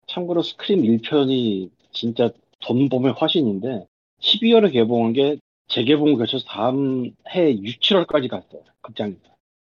[0.07, 3.87] 참고로 스크림 1편이 진짜 돈 보면 화신인데,
[4.19, 5.37] 12월에 개봉한 게
[5.69, 8.63] 재개봉을 거쳐서 다음 해 6, 7월까지 갔어요.
[8.81, 9.19] 극장에서.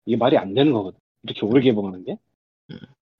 [0.04, 0.98] 이게 말이 안 되는 거거든.
[1.22, 2.18] 이렇게 오래 개봉하는 게.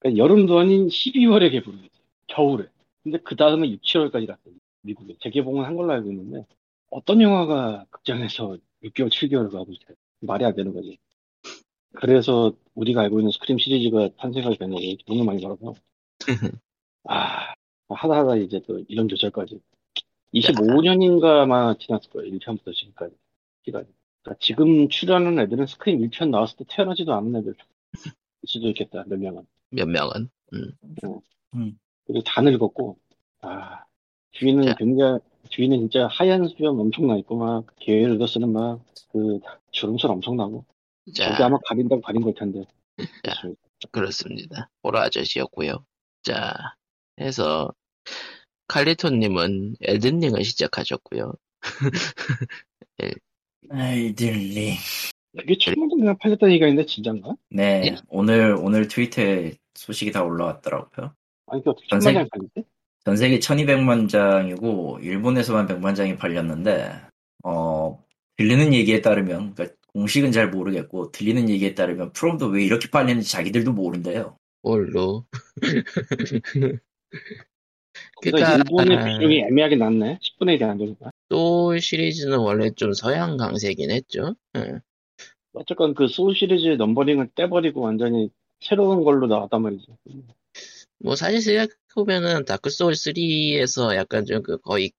[0.05, 0.15] 음.
[0.15, 2.05] 그러니까 여름도 아닌 12월에 개봉을 했어요.
[2.27, 2.67] 겨울에.
[3.03, 4.55] 근데 그 다음에 6, 7월까지 갔어요.
[4.83, 5.17] 미국에.
[5.21, 6.47] 재개봉을 한 걸로 알고 있는데,
[6.91, 9.97] 어떤 영화가 극장에서 6개월, 7개월을 가고 있어요.
[10.21, 10.99] 말이 안 되는 거지.
[11.95, 15.75] 그래서 우리가 알고 있는 스크림 시리즈가 탄생하게 된 거고 돈을 많이 벌어서
[17.05, 17.55] 아
[17.89, 19.61] 하다 하다 이제 또 이런 조절까지
[20.35, 23.15] 25년인가 아마 지났을 거예요 1편부터 지금까지
[23.65, 23.87] 시간이
[24.23, 28.13] 그러니까 지금 출연하는 애들은 스크림 1편 나왔을 때 태어나지도 않은 애들 일
[28.47, 30.29] 수도 있겠다 몇 명은 몇 명은.
[32.07, 32.99] 그리고 다 늙었고
[33.41, 33.85] 아
[34.33, 34.75] 주인은 자.
[34.77, 35.19] 굉장히
[35.51, 38.81] 주인은 진짜 하얀 수염 엄청 나 있고 막 계열 로더스는 막
[39.15, 39.39] 그
[39.71, 40.65] 주름살 엄청 나고
[41.15, 42.65] 자, 저게 아마 가린다고 가린 걸 텐데
[43.23, 43.33] 자.
[43.41, 43.61] 그렇습니다.
[43.93, 44.71] 그렇습니다.
[44.83, 45.85] 호러 아저씨였고요.
[46.23, 46.75] 자,
[47.21, 47.73] 해서
[48.67, 51.35] 칼리토님은 엘든링을 시작하셨고요.
[53.71, 54.75] 아이들리.
[55.37, 57.35] 그게 천만 원 그냥 팔렸다는 얘기가 있는데 진짠가?
[57.51, 57.97] 네, 예?
[58.09, 61.15] 오늘, 오늘 트위터에 소식이 다 올라왔더라고요.
[61.47, 62.65] 아니 그 어떻게 전세- 천만 원 팔렸대?
[63.05, 66.91] 전 세계 1200만 장이고, 일본에서만 100만 장이 팔렸는데,
[67.45, 68.03] 어,
[68.39, 73.75] 들리는 얘기에 따르면, 그러니까 공식은 잘 모르겠고, 들리는 얘기에 따르면, From도 왜 이렇게 팔렸는지 자기들도
[73.75, 74.39] 모른대요.
[74.63, 75.27] 뭘로?
[78.23, 80.19] 그러니까 그러니까 일본의 비중이 애매하게 낮네.
[80.23, 81.11] 10분의 1이 안 되니까.
[81.29, 84.35] 또 시리즈는 원래 좀 서양 강세긴 했죠.
[84.57, 84.81] 응.
[85.53, 89.87] 어쨌건 그 Souls 시리즈의 넘버링을 떼버리고 완전히 새로운 걸로 나왔단 말이지.
[90.99, 94.93] 뭐 사실 생각해보면은 Dark Souls 3에서 약간 좀 그 거의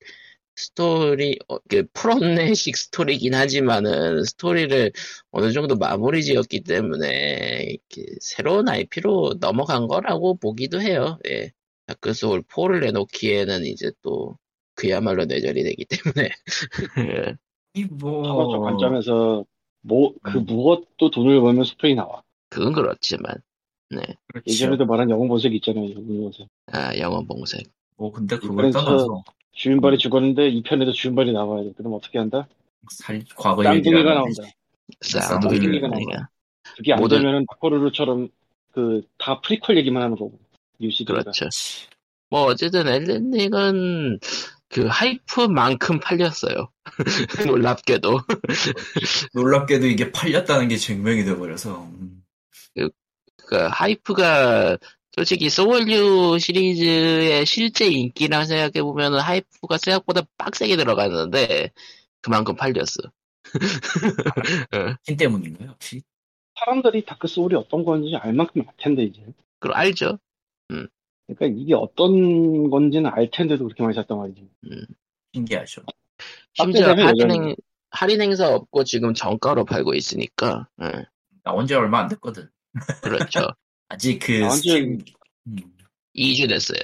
[0.56, 4.92] 스토리, 어, 그 From네식 스토리긴 하지만은 스토리를
[5.32, 11.20] 어느 정도 마무리 지었기 때문에 이렇게 새로운 IP로 넘어간 거라고 보기도 해요.
[11.28, 11.52] 예.
[11.88, 14.38] Dark Souls 4를 내놓기에는 이제 또
[14.76, 16.30] 그야말로 뇌절이 되기 때문에.
[17.00, 17.36] 예.
[17.74, 19.46] 이뭐 사업적 관점에서
[19.82, 20.46] 뭐그 음.
[20.46, 22.24] 무엇도 돈을 벌면 스프레이 나와.
[22.50, 23.36] 그건 그렇지만.
[23.90, 24.44] 그렇죠.
[24.48, 25.92] 예전에도 말한 영웅 보색 있잖아요.
[25.92, 26.48] 영웅 보색.
[26.72, 27.60] 아, 영원 봉쇄.
[27.98, 31.72] 뭐 근데 그걸 떠나서 주윤발이 죽었는데 이 편에도 주윤발이 나와야 돼.
[31.78, 32.48] 그럼 어떻게 한다?
[32.90, 34.44] 살 과거 쌍둥이가 나온다.
[35.02, 36.30] 쌍둥이가 나오냐.
[36.78, 38.30] 그게 안 모든- 되면은 마코르루처럼
[38.74, 40.38] 그 다 프리퀄 얘기만 하는 거고.
[40.80, 41.20] 뉴시드가.
[41.22, 41.46] 그렇죠.
[42.30, 44.20] 뭐 어쨌든 엘렌링은
[44.68, 46.70] 그 하이프만큼 팔렸어요.
[47.48, 48.20] 놀랍게도.
[49.34, 52.22] 놀랍게도 이게 팔렸다는 게 증명이 돼버려서 음.
[53.46, 54.78] 그 hype가
[55.12, 61.72] 솔직히 소울류 시리즈의 실제 인기랑 생각해 보면은 hype가 생각보다 빡세게 들어갔는데
[62.22, 63.12] 그만큼 팔렸어.
[65.04, 66.02] 밈 때문인가요 혹시?
[66.60, 69.22] 사람들이 다크 소울이 어떤 건지 알 만큼 알 텐데 이제.
[69.60, 70.20] 그럼 알죠?
[71.28, 74.48] 그러니까 이게 어떤 건지는 알 텐데도 그렇게 많이 샀단 말이지.
[75.34, 75.82] 신기하죠.
[76.54, 77.32] 심지어 할인.
[77.32, 77.56] 행,
[77.90, 80.68] 할인 행사 없고 지금 정가로 팔고 있으니까.
[80.82, 81.06] 예,
[81.44, 82.50] 나온 지 얼마 안 됐거든.
[83.02, 83.48] 그렇죠.
[83.90, 85.00] 아직 그 나온 지- 스팀
[85.48, 85.56] 음.
[86.16, 86.80] 2주 됐어요.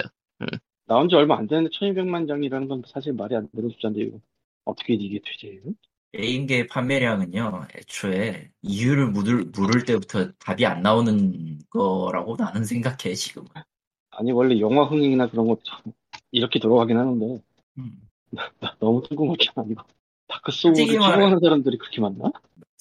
[0.86, 4.20] 나온 지 얼마 안 됐는데 1200만 장이라는 건 사실 말이 안 되는 숫자인데 이거.
[4.66, 5.60] 어떻게 이게 되지?
[6.14, 13.46] 게임계 판매량은요, 애초에 이유를 물을, 물을 때부터 답이 안 나오는 거라고 나는 생각해, 지금.
[14.12, 15.94] 아니 원래 영화 흥행이나 그런 거 참
[16.32, 17.42] 이렇게 들어가긴 하는데
[17.78, 18.02] 음.
[18.60, 19.84] 나 너무 뜬금없지 않아 이거.
[20.28, 22.30] 다크 소울을 솔직히 말해- 싫어하는 사람들이 그렇게 많나?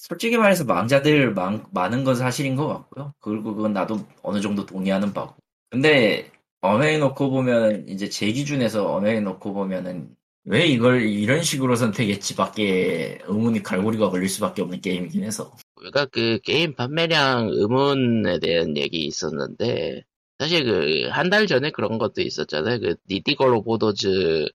[0.07, 3.13] 솔직히 말해서 망자들 많, 많은 건 사실인 것 같고요.
[3.19, 5.35] 그리고 그건 나도 어느 정도 동의하는 바고.
[5.69, 12.35] 근데, 엄연히 놓고 보면, 이제 제 기준에서 엄연히 놓고 보면은, 왜 이걸 이런 식으로 선택했지
[12.35, 15.55] 밖에 의문이 갈고리가 걸릴 수밖에 없는 게임이긴 해서.
[15.75, 20.03] 우리가 그 게임 판매량 의문에 대한 얘기 있었는데
[20.39, 22.79] 사실 그 한 달 전에 그런 것도 있었잖아요.
[22.79, 24.47] 그 Needy Girl Overdose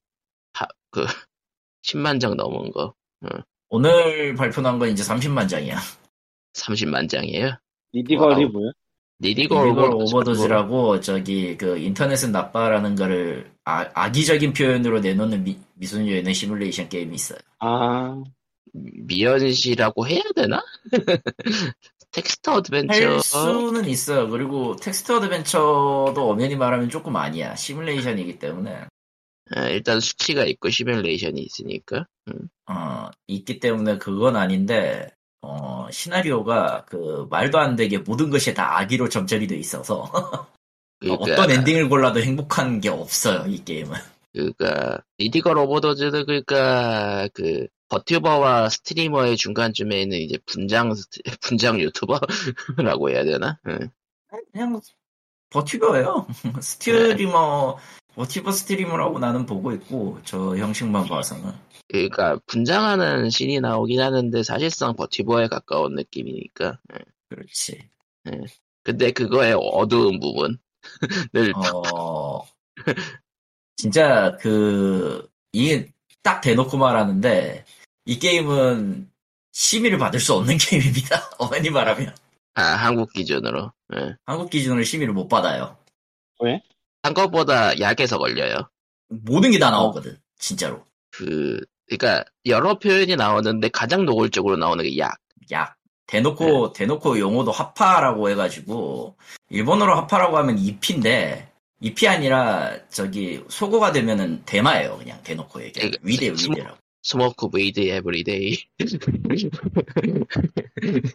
[0.54, 1.04] 하- 그
[1.82, 2.94] 10만 장 넘은 거
[3.68, 5.78] 오늘 발표한 건 이제 30만 장이야.
[6.54, 7.56] 30만 장이에요.
[7.94, 8.52] Needy Girl이 와우.
[8.52, 8.70] 뭐야?
[9.20, 16.32] Needy Girl Overdose라고 저기 그 인터넷은 나빠라는 거를 아, 악의적인 표현으로 내놓는 미, 미소녀 연애
[16.32, 17.38] 시뮬레이션 게임이 있어요.
[17.60, 18.22] 아
[18.72, 20.62] 미연시라고 해야 되나?
[22.12, 24.28] text adventure 할 수는 있어요.
[24.28, 27.56] 그리고 text adventure도 엄연히 말하면 조금 아니야.
[27.56, 28.86] 시뮬레이션이기 때문에
[29.54, 32.48] 아, 일단 수치가 있고 시뮬레이션이 있으니까 음.
[32.68, 35.08] 어, 있기 때문에 그건 아닌데
[35.42, 40.10] 어, 시나리오가 그 말도 안 되게 모든 것이 다 악의로 점철이 돼 있어서
[40.98, 43.46] 그러니까, 어떤 엔딩을 골라도 행복한 게 없어요.
[43.46, 43.94] 이 게임은.
[44.32, 50.92] 그러니까 니디걸 오버더즈도 그러니까 그 버튜버와 스트리머의 중간쯤에 있는 이제 분장
[51.40, 53.58] 분장 유튜버라고 해야 되나?
[53.68, 53.90] 응.
[54.52, 54.80] 그냥
[55.50, 56.26] 버티버예요.
[56.60, 57.78] 스트리머
[58.16, 61.52] 버티버 스트리머라고 나는 보고 있고 저 형식만 봐서는
[61.88, 66.78] 그러니까 분장하는 씬이 나오긴 하는데 사실상 버튜버에 가까운 느낌이니까.
[66.92, 66.98] 응.
[67.28, 67.88] 그렇지.
[68.82, 70.58] 근데 그거의 어두운 부분.
[71.32, 72.42] 늘 어
[73.76, 77.64] 진짜 그 이게 딱 대놓고 말하는데
[78.06, 79.10] 이 게임은
[79.52, 81.30] 심의를 받을 수 없는 게임입니다.
[81.38, 82.14] 어머니 말하면
[82.54, 83.72] 아, 한국 기준으로.
[83.94, 84.16] 응.
[84.24, 85.76] 한국 기준으로 심의를 못 받아요.
[87.06, 88.68] 한 것보다 약에서 걸려요.
[89.08, 90.18] 모든 게 다 나오거든.
[90.38, 90.84] 진짜로.
[91.10, 95.16] 그 그러니까 여러 표현이 나오는데 가장 노골적으로 나오는 게 약.
[95.52, 95.76] 약.
[96.08, 99.16] 대놓고, 대놓고 용어도 葉っぱ라고 해가지고,
[99.50, 105.92] 일본어로 葉っぱ라고 하면 잎인데, 잎이 아니라, 저기, 속어가 되면은 대마예요, 그냥, 대놓고 얘기하면.
[106.00, 106.76] 그러니까 weed, weed라고.
[107.06, 108.56] smoke weed everyday.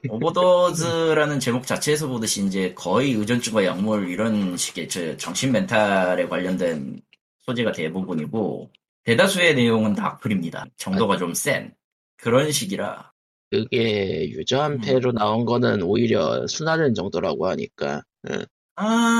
[0.07, 7.01] Overdose라는 제목 자체에서 보듯이 이제 거의 의존증과 약물 이런 식의 저 정신 mental에 관련된
[7.39, 8.71] 소재가 대부분이고,
[9.03, 10.67] 대다수의 내용은 다 악플입니다.
[10.77, 11.73] 정도가 좀 센.
[12.15, 13.11] 그런 식이라,
[13.49, 14.61] 그게 유저 음.
[14.61, 18.01] 한패로 나온 거는 오히려 순화된 정도라고 하니까.
[18.29, 18.45] 응.
[18.77, 19.19] 아,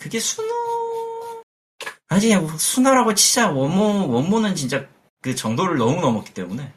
[0.00, 0.52] 그게 순화.
[2.08, 3.52] 아니, 뭐 순호라고 치자.
[3.52, 4.88] 원모, 원모는 진짜
[5.26, 6.72] 그 정도를 너무 넘었기 때문에.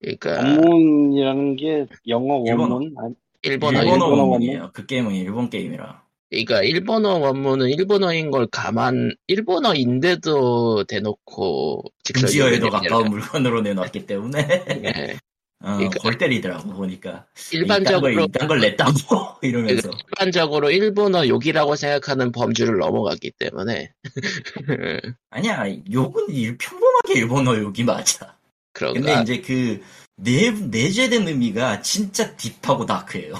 [0.00, 2.36] 그러니까 원문이라는 게 영어.
[2.36, 2.94] 원문?
[3.42, 4.70] 일본어 일본어 일본어 원문이에요.
[4.72, 6.02] 그 게임은 일본 게임이라.
[6.30, 14.48] 그러니까 일본어 원문은 일본어인 걸 가만 일본어인데도 대놓고 직설 금지어에도 가까운 물건으로 내놨기 때문에.
[14.82, 15.18] 예.
[15.62, 17.26] 어, 그러니까- 골 때리더라고 보니까.
[17.52, 18.92] 일반적으로 이딴 걸, 냈다고
[19.42, 19.90] 이러면서.
[20.08, 23.92] 일반적으로 일본어 욕이라고 생각하는 범주를 넘어갔기 때문에.
[25.30, 28.36] 아니야 욕은 일- 평범하게 일본어 욕이 맞아.
[28.72, 29.00] 그런가?
[29.00, 29.82] 근데 이제 그
[30.16, 33.34] 내, 내재된 의미가 진짜 딥하고 다크해요.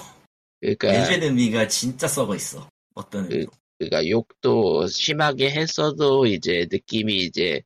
[0.61, 7.17] 그러니까 내재된 의미가 진짜 썩어 있어 어떤 그- 의미로 그러니까 욕도 심하게 했어도 이제 느낌이
[7.17, 7.63] 이제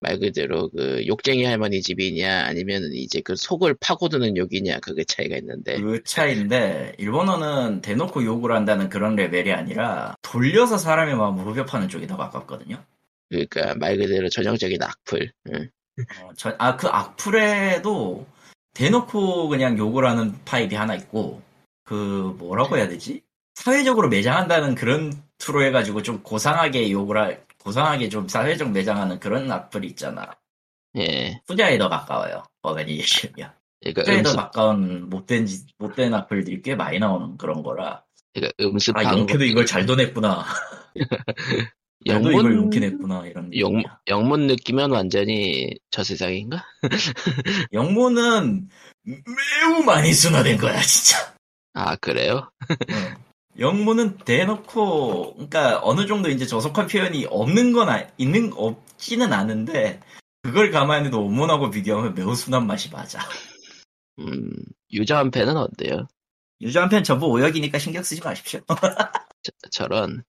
[0.00, 5.80] 말 그대로 그 욕쟁이 할머니 집이냐 아니면 이제 그 속을 파고드는 욕이냐 그게 차이가 있는데
[5.80, 12.16] 그 차이인데 일본어는 대놓고 욕을 한다는 그런 레벨이 아니라 돌려서 사람의 마음을 후벼파는 쪽이 더
[12.16, 12.84] 가깝거든요
[13.28, 15.70] 그러니까 말 그대로 전형적인 악플 응.
[16.20, 18.26] 어, 아, 그 악플에도
[18.74, 21.42] 대놓고 그냥 욕을 하는 파입이 하나 있고,
[21.84, 23.22] 그, 뭐라고 해야 되지?
[23.54, 29.88] 사회적으로 매장한다는 그런 투로 해가지고 좀 고상하게 욕을 할, 고상하게 좀 사회적 매장하는 그런 악플이
[29.88, 30.30] 있잖아.
[30.96, 32.44] 예 후자에 더 가까워요.
[32.62, 33.52] 어간이 얘기하면.
[33.80, 38.04] 그러니까 후자에 더 음습 가까운 못된, 짓- 못된 악플들이 꽤 많이 나오는 그런 거라.
[38.32, 40.44] 그러니까 아, 음습한 영캐도 이걸 잘 도냈구나.
[42.06, 43.26] 영도 이걸 용케 냈구나.
[43.26, 43.50] 이런.
[43.58, 43.82] 영.
[44.06, 46.64] 영문 느끼면 완전히 저 세상인가?
[47.72, 48.68] 영문은
[49.02, 51.34] 매우 많이 순화된 거야, 진짜.
[51.74, 52.48] 아 그래요?
[52.70, 53.25] 어.
[53.58, 60.00] 영문은 대놓고 그러니까 어느 정도 이제 저속한 표현이 없는 건 아, 있는 없지는 않은데
[60.42, 63.20] 그걸 감안해도 원문하고 비교하면 매우 순한 맛이 맞아.
[64.18, 64.50] 음
[64.92, 66.06] 유저 한 팬은 어때요?
[66.60, 68.60] 유저 한편 전부 오역이니까 신경 쓰지 마십시오.
[69.42, 70.22] 저- 저런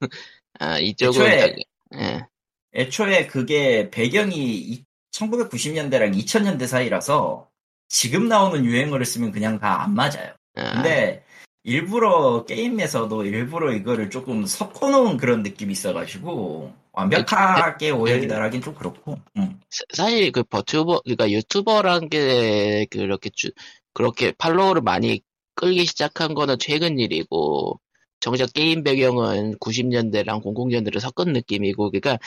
[0.60, 1.56] 아 이쪽은 애초에- 약-
[1.96, 2.26] 예.
[2.74, 7.50] 애초에 그게 배경이 1990년대랑 2000년대 사이라서
[7.90, 10.34] 지금 나오는 유행어를 쓰면 그냥 다 안 맞아요.
[10.56, 11.24] 아, 근데
[11.68, 19.20] 일부러 게임에서도 일부러 이거를 조금 섞어놓은 그런 느낌이 있어가지고 완벽하게 오역이다라긴 좀 그렇고.
[19.38, 19.60] 응.
[19.70, 23.52] 사- 사실 그 버튜버 그러니까 유튜버란 게 그렇게 주,
[23.94, 25.22] 그렇게 팔로워를 많이
[25.56, 27.80] 끌기 시작한 거는 최근 일이고
[28.22, 32.18] 정작 게임 배경은 90년대랑 00년대를 섞은 느낌이고 그러니까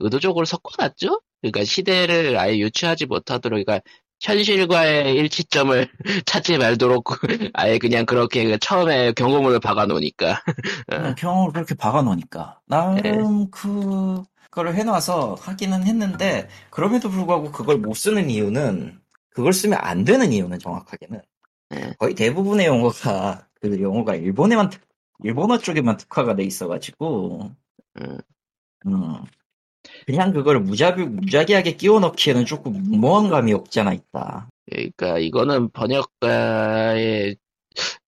[0.00, 1.22] 의도적으로 섞어놨죠?
[1.40, 3.80] 그러니까 시대를 아예 유추하지 못하도록 그러니까
[4.20, 5.88] 현실과의 일치점을
[6.26, 7.08] 찾지 말도록
[7.54, 10.42] 아예 그냥 그렇게 그 처음에 경고문을 박아놓으니까.
[10.86, 12.60] 그냥 경험을 그렇게 박아놓으니까.
[12.66, 19.00] 나름 그 그걸 해놔서 하기는 했는데 그럼에도 불구하고 그걸 못 쓰는 이유는
[19.30, 21.20] 그걸 쓰면 안 되는 이유는 정확하게는
[21.70, 21.92] 네.
[21.98, 24.82] 거의 대부분의 용어가 그 용어가 일본에만 특-
[25.22, 27.50] 일본어 쪽에만 특화가 돼 있어가지고.
[28.00, 28.18] 음.
[28.86, 29.16] 음,
[30.06, 34.48] 그냥 그걸 무자비 무작위하게 끼워 넣기에는 조금 무모한 감이 없지 않아 있다.
[34.70, 37.36] 그러니까 이거는 번역가의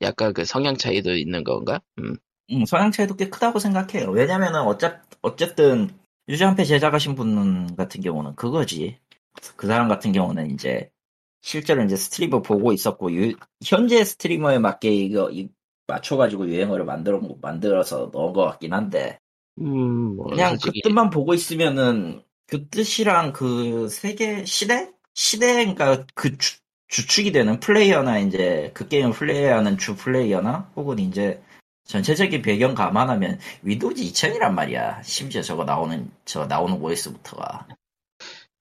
[0.02, 1.80] 약간 그 성향 차이도 있는 건가?
[1.98, 2.16] 음.
[2.52, 4.10] 음, 성향 차이도 꽤 크다고 생각해요.
[4.10, 5.90] 왜냐면은 어차, 어쨌든
[6.28, 8.98] 유저한테 제작하신 분 같은 경우는 그거지.
[9.56, 10.90] 그 사람 같은 경우는 이제
[11.42, 15.48] 실제로 이제 스트리머 보고 있었고 유- 현재 스트리머에 맞게 이거 이-
[15.86, 19.18] 맞춰가지고 유행어를 만들어 만들어서 넣은 것 같긴 한데
[19.60, 26.36] 음, 뭐 그냥 솔직히 그 뜻만 보고 있으면은 그 뜻이랑 그 세계 시대 시대가 그
[26.38, 31.40] 주, 주축이 되는 플레이어나 이제 그 게임을 플레이하는 주 플레이어나 혹은 이제
[31.84, 35.02] 전체적인 배경 감안하면 Windows 2000이란 말이야.
[35.02, 37.66] 심지어 저거 나오는 저 나오는 OS부터가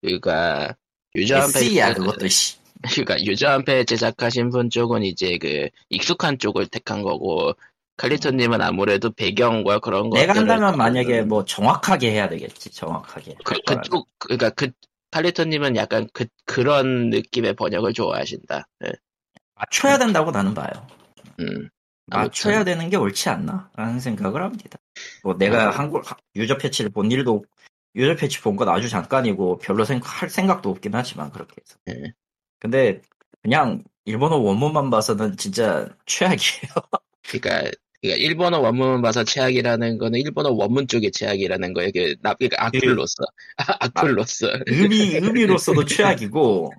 [0.02, 0.76] 그러니까
[1.16, 2.58] 유저한테 SE야 그것도 씨.
[2.82, 7.54] 그러니까 유저한테 제작하신 분 쪽은 이제 그 익숙한 쪽을 택한 거고
[8.00, 12.72] 칼리토님은 아무래도 배경과 그런 거 내가 한다면 만약에 뭐 정확하게 해야 되겠지.
[12.72, 13.36] 정확하게.
[13.44, 14.72] 그, 그쪽 그러니까 그
[15.12, 18.68] 칼리토님은 약간 그 그런 느낌의 번역을 좋아하신다.
[18.86, 18.92] 예.
[19.56, 20.88] 맞춰야 된다고 나는 봐요.
[21.42, 21.68] 음.
[22.06, 23.70] 맞춰야 되는 게 옳지 않나?
[23.76, 24.80] 라는 생각을 합니다.
[25.22, 25.70] 뭐 내가 아.
[25.72, 26.06] 한국
[26.38, 27.44] 유저 패치를 본 일도
[27.96, 31.78] 유저 패치 본 건 아주 잠깐이고 별로 생각, 할 생각도 없긴 하지만 그렇게 해서.
[31.90, 32.14] 예.
[32.60, 33.02] 근데
[33.44, 36.72] 그냥 일본어 원문만 봐서는 진짜 최악이에요.
[37.30, 37.70] 그러니까
[38.02, 41.92] 그러니까 일본어 원문 봐서 최악이라는 거는 일본어 원문 쪽의 최악이라는 거예요.
[41.94, 43.16] 그 나, 그러니까 악플로서
[43.58, 46.72] 아, 악플로서 의미 의미로서도 최악이고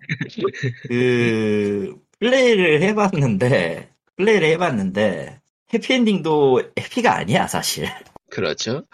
[0.89, 5.41] 그 플레이를 해봤는데 플레이를 해봤는데
[5.75, 7.87] 해피엔딩도 해피가 아니야 사실.
[8.31, 8.85] 그렇죠.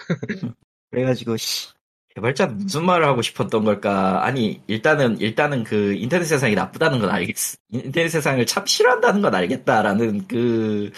[0.91, 1.76] 그래가지고 씨
[2.17, 4.25] 개발자 무슨 말을 하고 싶었던 걸까?
[4.25, 7.59] 아니 일단은 일단은 그 인터넷 세상이 나쁘다는 건 알겠어.
[7.71, 10.91] 인터넷 세상을 참 싫어한다는 건 알겠다라는 그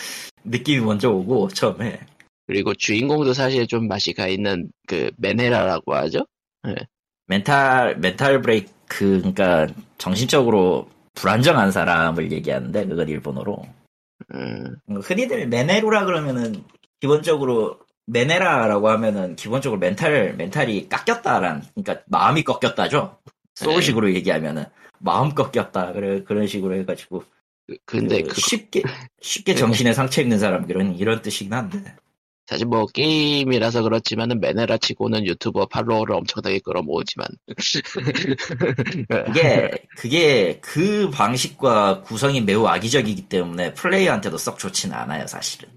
[0.45, 1.99] 느낌이 먼저 오고 처음에
[2.47, 6.24] 그리고 주인공도 사실 좀 맛이 가 있는 그 메네라라고 하죠.
[7.26, 9.66] mental mental break 그러니까
[9.99, 13.66] 정신적으로 불안정한 사람을 얘기하는데 그건 일본어로
[14.34, 16.62] 음, 흔히들 メンヘラ 그러면은
[17.01, 23.18] 기본적으로 메네라라고 하면은 기본적으로 mental mental이 깎였다란 그러니까 마음이 꺾였다죠.
[23.54, 24.64] 소식으로 얘기하면은.
[25.00, 25.92] 마음 꺾였다.
[25.92, 27.22] 그래 그런 식으로 해가지고.
[27.66, 28.82] 그- 근데 그 그 쉽게
[29.20, 31.82] 쉽게 정신에 상처 입는 사람 이런 이런 뜻이긴 한데.
[32.46, 37.28] 사실 뭐 게임이라서 그렇지만은 메네라 치고는 유튜버 팔로워를 엄청나게 끌어모으지만.
[39.26, 45.68] 그게 그게 그 방식과 구성이 매우 악의적이기 때문에 플레이어한테도 썩 좋지는 않아요 사실은.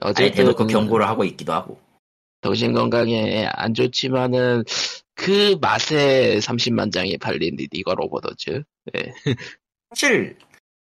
[0.00, 1.78] 아예 어쨌든 대놓고 경고를 하고 있기도 하고.
[2.42, 4.64] 정신 건강에 안 좋지만은
[5.14, 8.62] 그 맛에 30만 장이 팔린 리디거 로보더즈.
[9.90, 10.36] 사실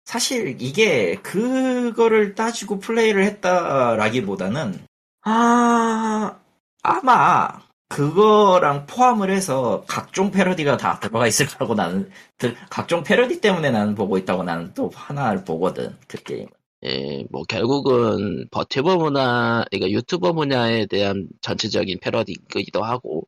[0.06, 4.80] 사실 이게 그거를 따지고 플레이를 했다라기보다는
[5.22, 6.38] 아
[6.82, 7.48] 아마
[7.88, 13.94] 그거랑 포함을 해서 각종 패러디가 다 들어가 있을 거라고 나는 들- 각종 패러디 때문에 나는
[13.96, 16.48] 보고 있다고 나는 또 하나를 보거든 그 게임.
[16.86, 23.28] 예, 뭐 결국은 버튜버 문화, 그러니까 유튜버 문화에 대한 전체적인 패러디이기도 하고,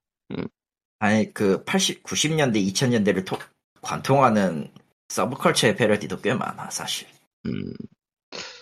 [1.00, 3.26] 아니 그 80, 90년대, 2000년대를
[3.82, 4.72] 관통하는
[5.10, 7.08] 서브컬처의 패러디도 꽤 많아 사실.
[7.46, 7.74] 음,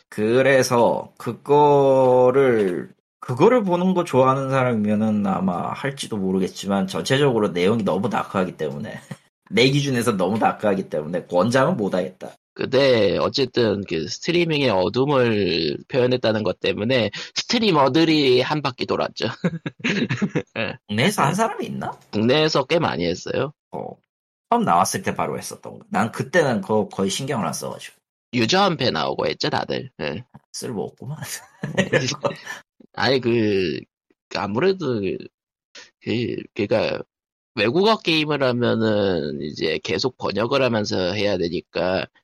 [0.09, 8.93] 그래서 그거를 그거를 보는 거 좋아하는 사람이면은 아마 할지도 모르겠지만 전체적으로 내용이 너무 다크하기 때문에
[9.49, 12.35] 내 기준에서 너무 다크하기 때문에 권장은 못하겠다.
[12.53, 19.27] 근데 어쨌든 그 스트리밍의 어둠을 표현했다는 것 때문에 스트리머들이 한 바퀴 돌았죠.
[20.87, 21.91] 국내에서 한 사람이 있나?
[22.11, 23.53] 국내에서 꽤 많이 했어요.
[23.71, 23.95] 어.
[24.49, 25.85] 처음 나왔을 때 바로 했었던 거.
[25.89, 27.95] 난 그때는 그거 거의 신경을 안 써가지고
[28.35, 29.89] 유저 한 패 나오고 했죠, 다들.
[30.01, 30.23] 예.
[30.51, 31.17] 쓸모 없구만.
[32.93, 33.79] 아니 그
[34.35, 35.01] 아무래도
[36.01, 36.99] 그 그니까
[37.55, 42.22] 외국어 게임을 하면은 이제 계속 번역을 하면서 해야 되니까 그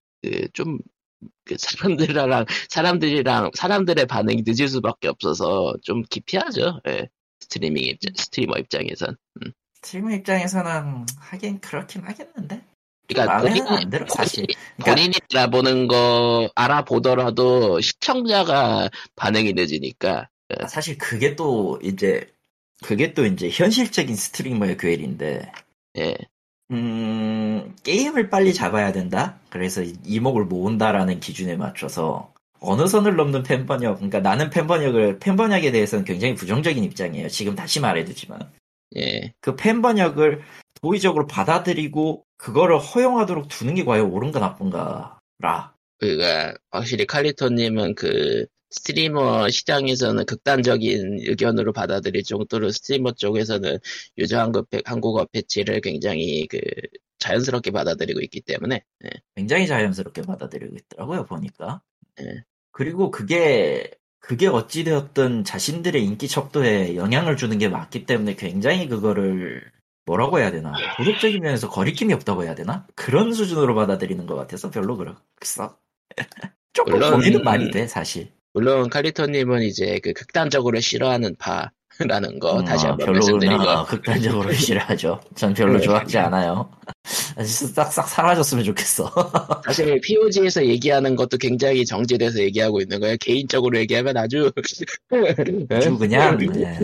[0.54, 6.82] 좀그 사람들이랑 사람들이랑 사람들의 반응이 늦을 수밖에 없어서 좀 기피하죠.
[6.88, 7.10] 예.
[7.40, 9.18] 스트리밍 입장 스트리머 입장에선.
[9.82, 12.62] 스트리머 입장에서는 하긴 그렇긴 하겠는데.
[13.08, 14.46] 그러니까 본인이 안 들어 사실.
[14.78, 22.32] 그러니까 본인이 알아보는 거 알아보더라도 시청자가 반응이 늦으니까 아, 사실 그게 또 이제
[22.84, 25.52] 그게 또 이제 현실적인 streamer의 괴리인데
[25.98, 26.16] 예.
[26.72, 29.40] 음, 게임을 빨리 잡아야 된다?
[29.50, 36.36] 그래서 이목을 모은다라는 기준에 맞춰서 어느 선을 넘는 팬번역, 그러니까 나는 팬번역을, 팬번역에 대해서는 굉장히
[36.36, 37.30] 부정적인 입장이에요.
[37.30, 38.52] 지금 다시 말해두지만.
[38.98, 39.34] 예.
[39.40, 40.42] 그 팬번역을
[40.82, 45.20] 도의적으로 받아들이고 그거를 허용하도록 두는 게 과연 옳은가 나쁜가?
[45.40, 45.74] 라.
[46.00, 53.78] 그니까 확실히 칼리토님은 그 스트리머 시장에서는 극단적인 의견으로 받아들일 정도로 스트리머 쪽에서는
[54.18, 56.60] 유저 한국 한국어 패치를 굉장히 그
[57.20, 59.10] 자연스럽게 받아들이고 있기 때문에 예.
[59.36, 61.82] 굉장히 자연스럽게 받아들이고 있더라고요, 보니까.
[62.22, 62.44] 예.
[62.72, 69.64] 그리고 그게, 그게 어찌되었든 자신들의 인기 척도에 영향을 주는 게 맞기 때문에 굉장히 그거를
[70.06, 70.74] 뭐라고 해야 되나.
[70.98, 72.88] 도덕적인 면에서 거리낌이 없다고 해야 되나?
[72.96, 75.18] 그런 수준으로 받아들이는 것 같아서 별로 그렇어.
[76.74, 78.32] 조금 물론- 고민은 많이 돼, 사실.
[78.54, 84.52] 물론 칼리토님은 이제 그 극단적으로 싫어하는 파라는 거 다시 어, 한번 별로 말씀드리고 어, 극단적으로
[84.54, 85.22] 싫어하죠.
[85.36, 85.82] 전 별로 네.
[85.82, 86.70] 좋아하지 않아요.
[87.38, 89.12] 싹싹 사라졌으면 좋겠어.
[89.66, 93.16] 사실 POG에서 얘기하는 것도 굉장히 정제돼서 얘기하고 있는 거예요.
[93.20, 94.52] 개인적으로 얘기하면 아주
[95.14, 95.36] 예?
[95.76, 96.80] 아주 그냥 네.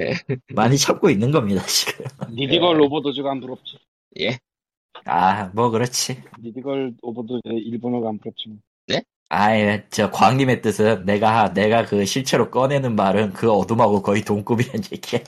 [0.00, 0.14] 예.
[0.54, 2.04] 많이 참고 있는 겁니다 지금.
[2.32, 3.76] 니디걸 로보도즈가 안 부럽지.
[4.20, 4.38] 예.
[5.04, 6.22] 아 뭐 그렇지.
[6.42, 8.56] 니디걸 로보도즈의 일본어가 안 부럽지.
[9.32, 9.38] 뭐.
[9.38, 15.20] 아예 저 광님의 뜻은 내가 내가 그 실체로 꺼내는 말은 그 어둠하고 거의 동급이란 얘기야.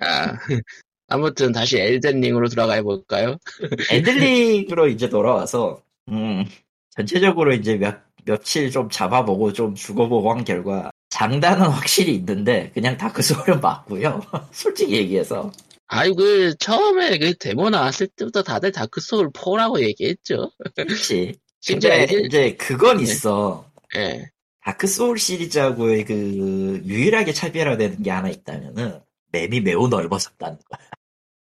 [0.00, 0.36] 아,
[1.08, 3.36] 아무튼 다시 Elden Ring으로 들어가 볼까요?
[3.92, 6.44] Elden Ring으로 이제 돌아와서 음
[6.90, 13.20] 전체적으로 이제 몇 며칠 좀 잡아보고 좀 죽어보고 한 결과 장단은 확실히 있는데 그냥 Dark
[13.20, 14.22] Souls는 맞고요.
[14.52, 15.52] 솔직히 얘기해서
[15.88, 20.50] 아이 그 처음에 그 데모 나왔을 때부터 다들 Dark Souls 4라고 얘기했죠.
[20.74, 21.34] 그렇지.
[21.66, 23.04] 근데 이제 그건 네.
[23.04, 23.70] 있어.
[23.96, 24.30] 예.
[24.64, 29.00] Dark Souls 시리즈하고의 그 유일하게 차별화되는 게 하나 있다면은
[29.32, 30.78] 맵이 매우 넓어졌다는 거.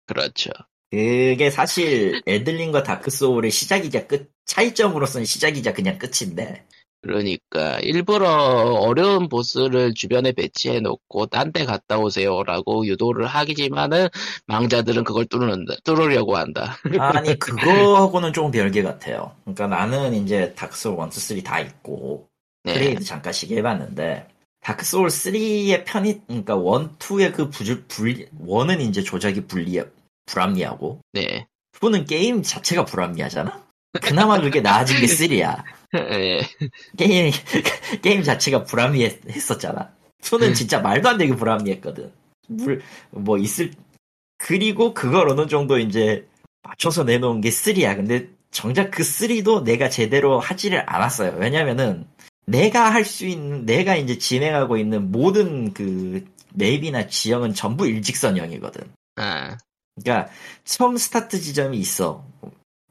[0.06, 0.50] 그렇죠.
[0.90, 6.66] 그게 사실 엘든 링과 다크 소울의 시작이자 끝 차이점으로서는 시작이자 그냥 끝인데
[7.02, 14.08] 그러니까 일부러 어려운 보스를 주변에 배치해 놓고 딴 데 갔다 오세요라고 유도를 하기지만은
[14.46, 16.76] 망자들은 그걸 뚫는다, 뚫으려고 한다.
[16.98, 19.34] 아니 그거하고는 조금 별개 같아요.
[19.44, 22.28] 그러니까 나는 이제 다크 소울 1, 2, 3다 있고
[22.64, 22.74] 네.
[22.74, 24.28] 플레이도 잠깐씩 해봤는데
[24.60, 26.60] 다크 소울 3의 편이 그러니까 1,
[26.98, 29.82] 2의 그 부줄 불 1은 이제 조작이 불리
[30.26, 31.46] 불합리하고 네.
[31.80, 33.64] 2는 게임 자체가 불합리하잖아.
[34.02, 35.64] 그나마 그게 나아진 게 3야.
[35.94, 36.40] 예.
[36.96, 37.32] 게임
[38.02, 39.92] 게임 자체가 불합리했었잖아.
[40.22, 42.12] 2는 진짜 말도 안 되게 불합리했거든.
[42.48, 43.72] 물 뭐 있을
[44.38, 46.26] 그리고 그걸 어느 정도 이제
[46.62, 47.96] 맞춰서 내놓은 게 3야.
[47.96, 51.36] 근데 정작 그 3도 내가 제대로 하지를 않았어요.
[51.38, 52.06] 왜냐면은
[52.46, 56.24] 내가 할 수 있는 내가 이제 진행하고 있는 모든 그
[56.54, 58.82] 맵이나 지형은 전부 일직선형이거든.
[59.16, 59.56] 아,
[60.02, 60.32] 그러니까
[60.64, 62.24] 처음 스타트 지점이 있어.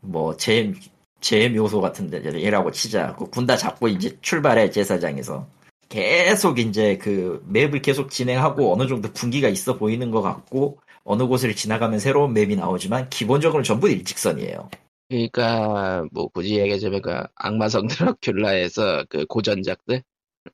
[0.01, 0.73] 뭐 제,
[1.21, 3.15] 제 묘소 같은 데라고 치자.
[3.15, 5.47] 그 군다 잡고 이제 출발해 제사장에서.
[5.89, 11.55] 계속 이제 그 맵을 계속 진행하고 어느 정도 분기가 있어 보이는 것 같고 어느 곳을
[11.55, 14.69] 지나가면 새로운 맵이 나오지만 기본적으로 전부 일직선이에요.
[15.09, 20.03] 그러니까 뭐 굳이 얘기하자면 그 악마성 드라큘라에서 그 고전작들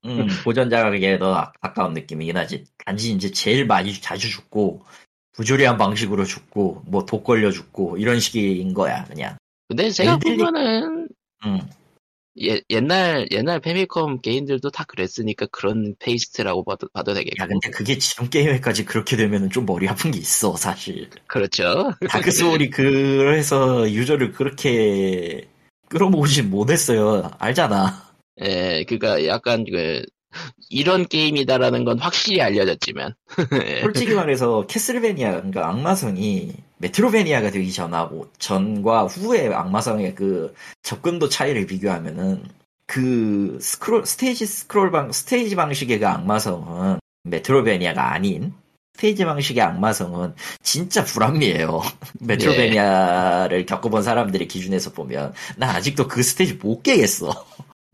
[0.05, 2.63] 음, 고전작에게 더 가까운 느낌이긴 하지.
[2.85, 4.83] 단지 이제 제일 많이 자주 죽고
[5.33, 9.37] 부조리한 방식으로 죽고 뭐 독 걸려 죽고 이런 식인 거야 그냥.
[9.67, 11.07] 근데 제가 엘든 링- 보면은
[11.45, 11.59] 음.
[12.41, 17.97] 예, 옛날 옛날 패미컴 게임들도 다 그랬으니까 그런 taste라고 봐도, 봐도 되겠고 야 근데 그게
[17.97, 21.09] 지금 게임에까지 그렇게 되면은 좀 머리 아픈 게 있어 사실.
[21.27, 25.47] 그렇죠 다크 소울이 그래서 유저를 그렇게
[25.87, 27.31] 끌어모으진 못했어요.
[27.39, 28.03] 알잖아.
[28.41, 30.03] 예 그니까 약간 그
[30.69, 33.13] 이런 게임이다라는 건 확실히 알려졌지만
[33.65, 33.81] 예.
[33.81, 42.43] 솔직히 말해서 캐슬베니아 그러니까 악마성이 metroidvania가 되기 전하고 전과 후의 악마성의 그 접근도 차이를 비교하면은
[42.87, 48.53] 그 스크롤 스테이지 스크롤 방 스테이지 방식의 그 악마성은 metroidvania가 아닌
[48.95, 51.81] 스테이지 방식의 악마성은 진짜 불합리해요.
[52.21, 57.45] metroidvania를 겪어본 사람들의 기준에서 보면 나 아직도 그 스테이지 못 깨겠어.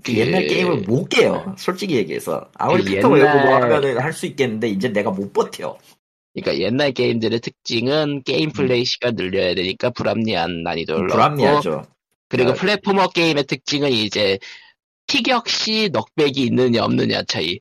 [0.03, 1.55] 그 옛날 게임을 못 깨요.
[1.57, 5.77] 솔직히 얘기해서 아무리 그 외우고 뭐 옛날- 하면은 할 수 있겠는데 이제 내가 못 버텨.
[6.33, 11.83] 그러니까 옛날 게임들의 특징은 게임 플레이 시간 늘려야 되니까 불합리한 난이도를 불합리하죠.
[12.29, 14.39] 그리고 아, platformer 게임의 특징은 이제
[15.07, 17.59] 피격시 knockback이 있느냐 없느냐 차이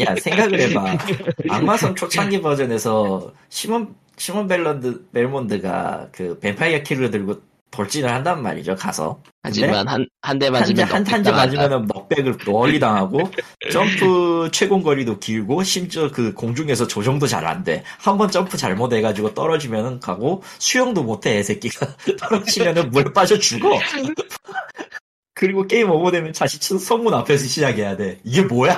[0.00, 0.96] 야 생각을 해봐.
[1.50, 7.40] 악마성 초창기 버전에서 시몬 시몬 벨런드 벨몬드가 그 뱀파이어 킬러를 들고
[7.72, 8.76] 돌진을 한단 말이죠.
[8.76, 9.20] 가서.
[9.42, 11.32] 하지만 한 한 대 맞으면 한 당한다.
[11.32, 13.28] 맞으면은 knockback을 멀리 당하고
[13.72, 17.82] 점프 체공 거리도 길고 심지어 그 공중에서 조정도 잘 안 돼.
[17.98, 21.86] 한 번 점프 잘못해가지고 떨어지면은 가고 수영도 못해 애 새끼가
[22.20, 23.78] 떨어지면은 물에 빠져 죽어.
[25.34, 28.20] 그리고 게임 오버되면 자식 성문 앞에서 시작해야 돼.
[28.22, 28.76] 이게 뭐야?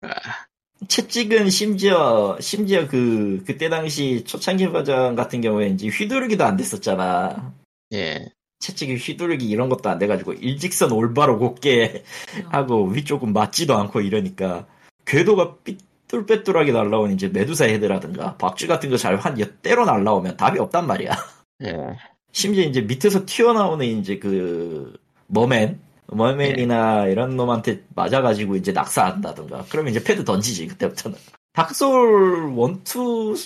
[0.88, 7.52] 채찍은 심지어 심지어 그 그때 당시 초창기 버전 같은 경우에 이제 휘두르기도 안 됐었잖아.
[7.92, 8.28] 예.
[8.60, 12.04] 채찍이 휘두르기 이런 것도 안 돼가지고 일직선 올바로 곱게
[12.50, 14.66] 하고 위쪽은 맞지도 않고 이러니까
[15.04, 21.10] 궤도가 삐뚤빼뚤하게 날라온 이제 메두사 헤드라든가 박쥐 같은 거 잘한 때로 날라오면 답이 없단 말이야.
[21.64, 21.76] 예.
[22.32, 30.02] 심지어 이제 밑에서 튀어나오는 이제 그 머맨 머맨이나 이런 놈한테 맞아가지고 이제 낙사한다든가 그러면 이제
[30.02, 31.16] 패드 던지지 그때부터는
[31.56, 33.36] 1, 2또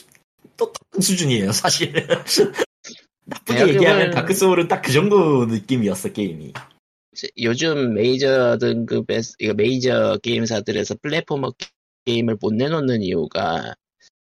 [0.57, 1.93] 똑같은 수준이에요 사실
[3.27, 6.53] 나쁘게 얘기하면 다크소울은 딱 그 정도 느낌이었어 게임이.
[7.39, 11.53] 요즘 메이저 등급의 이거 메이저 게임사들에서 platformer
[12.05, 13.75] 게임을 못 내놓는 이유가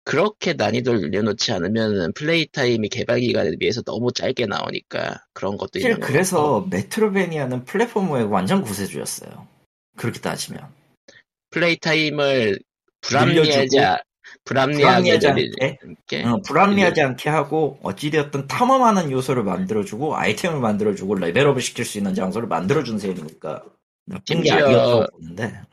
[0.06, 6.00] 그렇게 난이도를 늘려놓지 않으면 play time이 개발 기간에 비해서 너무 짧게 나오니까 그런 것도 있는
[6.00, 9.48] 거 그래서 metroidvania는 platformer의 완전 구세주였어요.
[9.98, 10.68] 그렇게 따지면.
[11.50, 12.60] play time을
[13.02, 13.98] 불합리하지 않-
[14.46, 16.24] 불합리하게 불합리하지 않게.
[16.24, 22.48] 어, 불합리하지 않게 하고 어찌되었든 탐험하는 요소를 만들어주고 아이템을 만들어주고 레벨업을 시킬 수 있는 장소를
[22.48, 23.64] 만들어준 셈이니까
[24.26, 25.08] 심지어-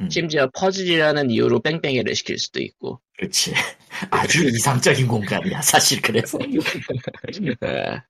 [0.01, 2.99] 음, 심지어 퍼즐이라는 이유로 뺑뺑이를 시킬 수도 있고.
[3.19, 3.53] 그렇지.
[4.11, 6.39] 아주 이상적인 공간이야 사실 그래서.
[6.43, 6.59] 예.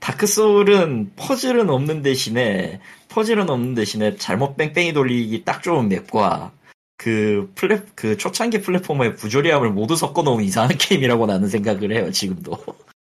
[0.00, 6.52] 다크 소울은 퍼즐은 없는 대신에 퍼즐은 없는 대신에 잘못 뺑뺑이 돌리기 딱 좋은 맵과
[6.96, 12.58] 그 plat- 그 초창기 platformer의 부조리함을 모두 섞어 놓은 이상한 게임이라고 나는 생각을 해요 지금도.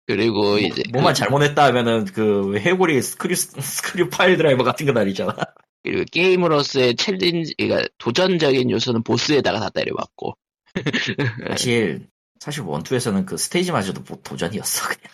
[0.06, 5.36] 그리고 이제 뭐만 잘못했다 하면은 그 해골이 screw screw pile driver 같은 거 날리잖아.
[5.84, 10.38] 그리고 게임으로서의 challenge 그러니까 도전적인 요소는 보스에다가 다 때려봤고.
[11.50, 12.08] 사실
[12.40, 15.14] 사실 one two에서는 그 스테이지마저도 뭐 도전이었어 그냥.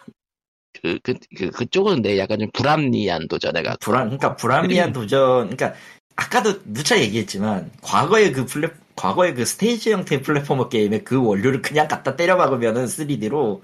[0.81, 5.73] 그, 그, 그, 그쪽은 내 약간 좀 불합리한 도전에 가 불안 그러니까 불합리한 도전 그러니까
[6.15, 11.87] 아까도 누차 얘기했지만 과거의 그 plat- 과거의 그 스테이지 형태의 platformer 게임의 그 원료를 그냥
[11.87, 13.61] 갖다 때려 박으면은 3D로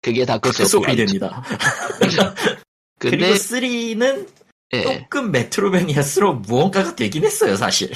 [0.00, 1.42] 그게 다크 다크 소울이 소울이 됩니다.
[2.98, 4.28] 근데 그리고 3는
[4.74, 4.82] 예.
[4.82, 7.90] 조금 메트로베니아스러운 무언가가 되긴 했어요 사실.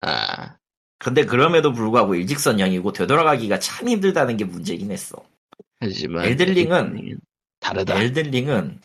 [0.00, 0.56] 아
[0.98, 5.16] 근데 그럼에도 불구하고 일직선형이고 되돌아가기가 참 힘들다는 게 문제긴 했어.
[5.80, 7.20] 하지만 엘든링은
[7.58, 8.00] 다르다.
[8.00, 8.80] 엘든링은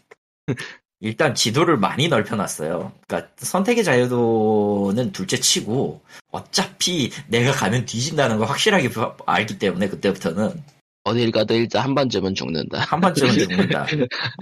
[1.02, 2.92] 일단 지도를 많이 넓혀놨어요.
[3.08, 8.90] 그러니까 선택의 자유도는 둘째 치고 어차피 내가 가면 뒤진다는 걸 확실하게
[9.26, 10.64] 알기 때문에 그때부터는
[11.04, 12.80] 어딜 가도 일단 한 번쯤은 죽는다.
[12.80, 13.86] 한 번쯤은 죽는다.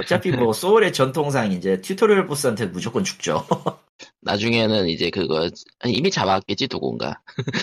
[0.02, 3.46] 어차피 뭐 소울의 전통상 이제 tutorial 보스한테 무조건 죽죠.
[4.22, 5.50] 나중에는 이제 그거
[5.86, 7.20] 이미 잡았겠지 누군가.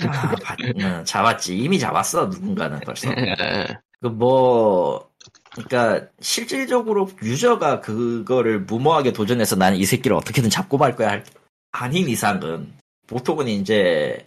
[0.07, 1.57] 아, 바- 응, 잡았지.
[1.57, 3.11] 이미 잡았어 누군가는 벌써.
[3.11, 3.66] 예.
[4.03, 5.09] 그뭐
[5.53, 11.24] 그러니까 실질적으로 유저가 그거를 무모하게 도전해서 나는 이 새끼를 어떻게든 잡고 말 거야 할-
[11.72, 12.72] 아닌 이상은
[13.07, 14.24] 보통은 이제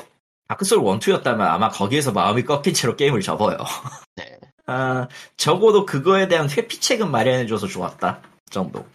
[0.47, 3.57] 다크소울 1, 2였다면 아마 거기에서 마음이 꺾인 채로 게임을 접어요.
[4.15, 4.37] 네.
[4.65, 5.07] 아,
[5.37, 8.79] 적어도 그거에 대한 회피책은 마련해줘서 좋았다 정도.
[8.79, 8.87] 음,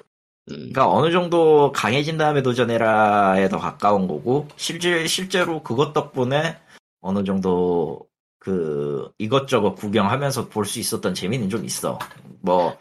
[0.73, 6.59] 그러니까 어느 정도 강해진 다음에 도전해라에 더 가까운 거고 실제 실제로 그것 덕분에
[7.01, 8.08] 어느 정도
[8.39, 11.99] 그 이것저것 구경하면서 볼 수 있었던 재미는 좀 있어.
[12.41, 12.77] 뭐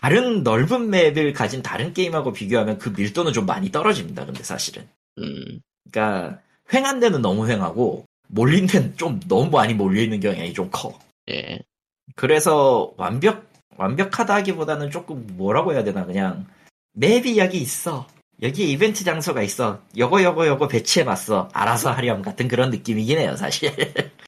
[0.00, 4.26] 다른 넓은 맵을 가진 다른 게임하고 비교하면 그 밀도는 좀 많이 떨어집니다.
[4.26, 4.88] 근데 사실은.
[5.18, 6.40] 음, 그러니까
[6.72, 10.98] 횡한 데는 너무 횡하고 몰린 데는 좀 너무 많이 몰려 있는 경향이 좀 커.
[11.30, 11.60] 예.
[12.16, 13.46] 그래서 완벽
[13.76, 16.46] 완벽하다 하기보다는 조금 뭐라고 해야 되나 그냥
[16.92, 18.06] 맵이 여기 있어
[18.42, 23.72] 여기 이벤트 장소가 있어 요거 요거 요거 배치해봤어 알아서 하렴 같은 그런 느낌이긴 해요 사실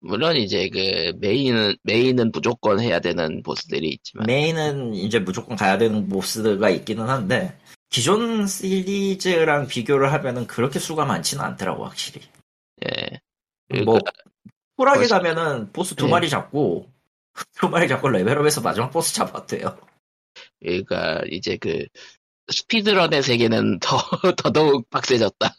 [0.00, 6.08] 물론 이제 그 메인은 메인은 무조건 해야 되는 보스들이 있지만 메인은 이제 무조건 가야 되는
[6.08, 12.20] 보스가 있기는 한데 기존 시리즈랑 비교를 하면은 그렇게 수가 많지는 않더라고 확실히
[12.84, 13.20] 예.
[13.84, 14.12] 뭐 그러니까
[14.76, 16.10] 쿨하게 벌써- 가면은 보스 두 예.
[16.10, 16.88] 마리 잡고
[17.56, 19.76] 두 마리 잡고 레벨업해서 마지막 보스 잡았대요
[20.60, 21.86] 그러니까 이제 그
[22.52, 23.96] speedrun의 세계는 더
[24.36, 25.52] 더더욱 빡세졌다.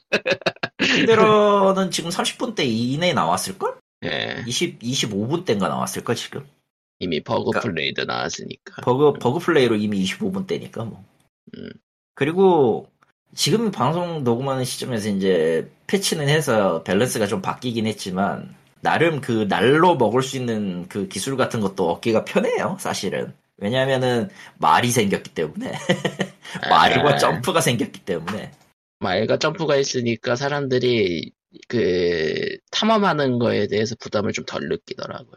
[0.81, 3.77] speedrun은 지금 30분 대 이내에 나왔을 걸?
[4.03, 4.43] 예.
[4.45, 6.45] 20, 25분 대인가 나왔을걸, 지금?
[6.99, 8.81] 이미 버그 그러니까- 플레이도 나왔으니까.
[8.81, 11.03] 버그, 버그 플레이로 이미 25분 대니까, 뭐.
[11.55, 11.69] 음.
[12.15, 12.89] 그리고,
[13.35, 20.21] 지금 방송 녹음하는 시점에서 이제 패치는 해서 밸런스가 좀 바뀌긴 했지만, 나름 그 날로 먹을
[20.21, 23.33] 수 있는 그 기술 같은 것도 얻기가 편해요, 사실은.
[23.57, 24.29] 왜냐면은
[24.59, 25.71] 말이 생겼기 때문에.
[26.69, 28.51] 말과 아, 점프가 생겼기 때문에.
[28.99, 31.31] 말과 점프가 있으니까 사람들이
[31.67, 35.35] 그 탐험하는 거에 대해서 부담을 좀 덜 느끼더라고요.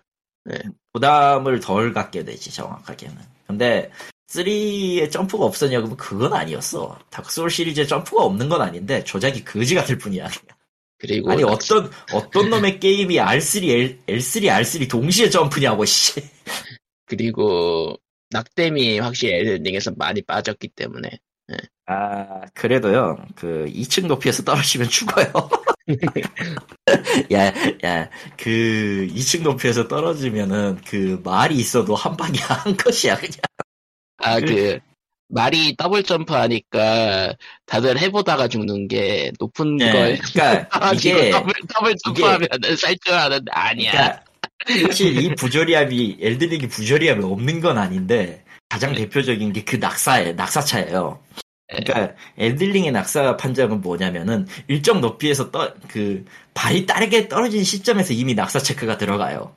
[0.92, 3.16] 부담을 덜 갖게 되지 정확하게는.
[3.46, 3.90] 근데
[4.28, 6.98] 3에 점프가 없었냐 그러면 그건 아니었어.
[7.10, 10.28] 다크소울 시리즈에 점프가 없는 건 아닌데 조작이 거지 같을 뿐이야.
[10.98, 16.20] 그리고 아니 낙- 어떤 어떤 놈의 게임이 R3, L, L3, R3 동시에 점프냐고 씨.
[17.06, 17.96] 그리고
[18.30, 21.08] 낙뎀이 확실히 엘든링에서 많이 빠졌기 때문에
[21.86, 25.26] 아 그래도요 그 2층 높이에서 떨어지면 죽어요.
[27.32, 27.46] 야,
[27.84, 33.40] 야, 그 2층 높이에서 떨어지면은 그 말이 있어도 한 방에 한 컷이야 그냥.
[34.18, 34.78] 아 그
[35.30, 37.34] 말이 더블 점프 하니까
[37.66, 42.94] 다들 해보다가 죽는 게 높은 네, 걸 그러니까 아, 이게 더블, 더블 점프 하면 살
[42.94, 44.22] 줄 아는데 아니야.
[44.66, 51.20] 그러니까 사실 이 부조리함이 엘든링이 부조리함이 없는 건 아닌데 가장 대표적인 게 그 낙사에 낙사차예요.
[51.68, 58.58] 그러니까 엘든링의 낙사 판정은 뭐냐면은 일정 높이에서 떠 그 발이 빠르게 떨어진 시점에서 이미 낙사
[58.60, 59.54] 체크가 들어가요.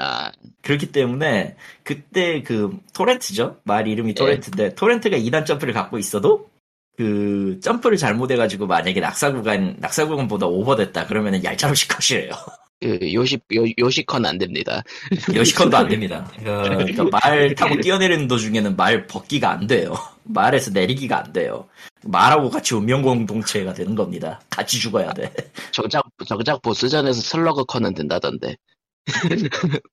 [0.00, 0.30] 아,
[0.62, 4.14] 그렇기 때문에 그때 그 토렌트죠 말 이름이 예.
[4.14, 6.48] 토렌트인데 토렌트가 2단 점프를 갖고 있어도
[6.96, 12.30] 그 점프를 잘못해가지고 만약에 낙사 구간 낙사 구간보다 오버됐다 그러면은 얄짤없이 컷이래요.
[12.80, 14.82] 그 요시 요, 요시컨 안 됩니다.
[15.34, 16.30] 여시컨도 안 됩니다.
[16.38, 19.94] 그, 그러니까 말 타고 뛰어내리는 도중에는 말 벗기가 안 돼요.
[20.24, 21.68] 말에서 내리기가 안 돼요.
[22.04, 24.40] 말하고 같이 운명 공동체가 되는 겁니다.
[24.50, 25.32] 같이 죽어야 돼.
[25.72, 28.56] 정작 정작 보스전에서 슬러그 컨은 된다던데.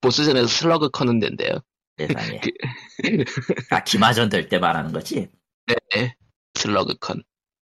[0.02, 1.52] 보스전에서 슬러그 컨은 된대요.
[1.98, 2.42] 세상에.
[3.72, 5.30] 아, 기마전 될 때 말하는 거지?
[5.94, 6.16] 네.
[6.56, 7.24] 슬러그 컨.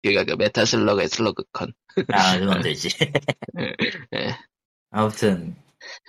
[0.02, 1.72] 그러니까 그 메탈 슬러그의 슬러그 컨.
[2.12, 2.88] 아, 그건 되지.
[4.14, 4.36] 예.
[4.94, 5.56] 아무튼,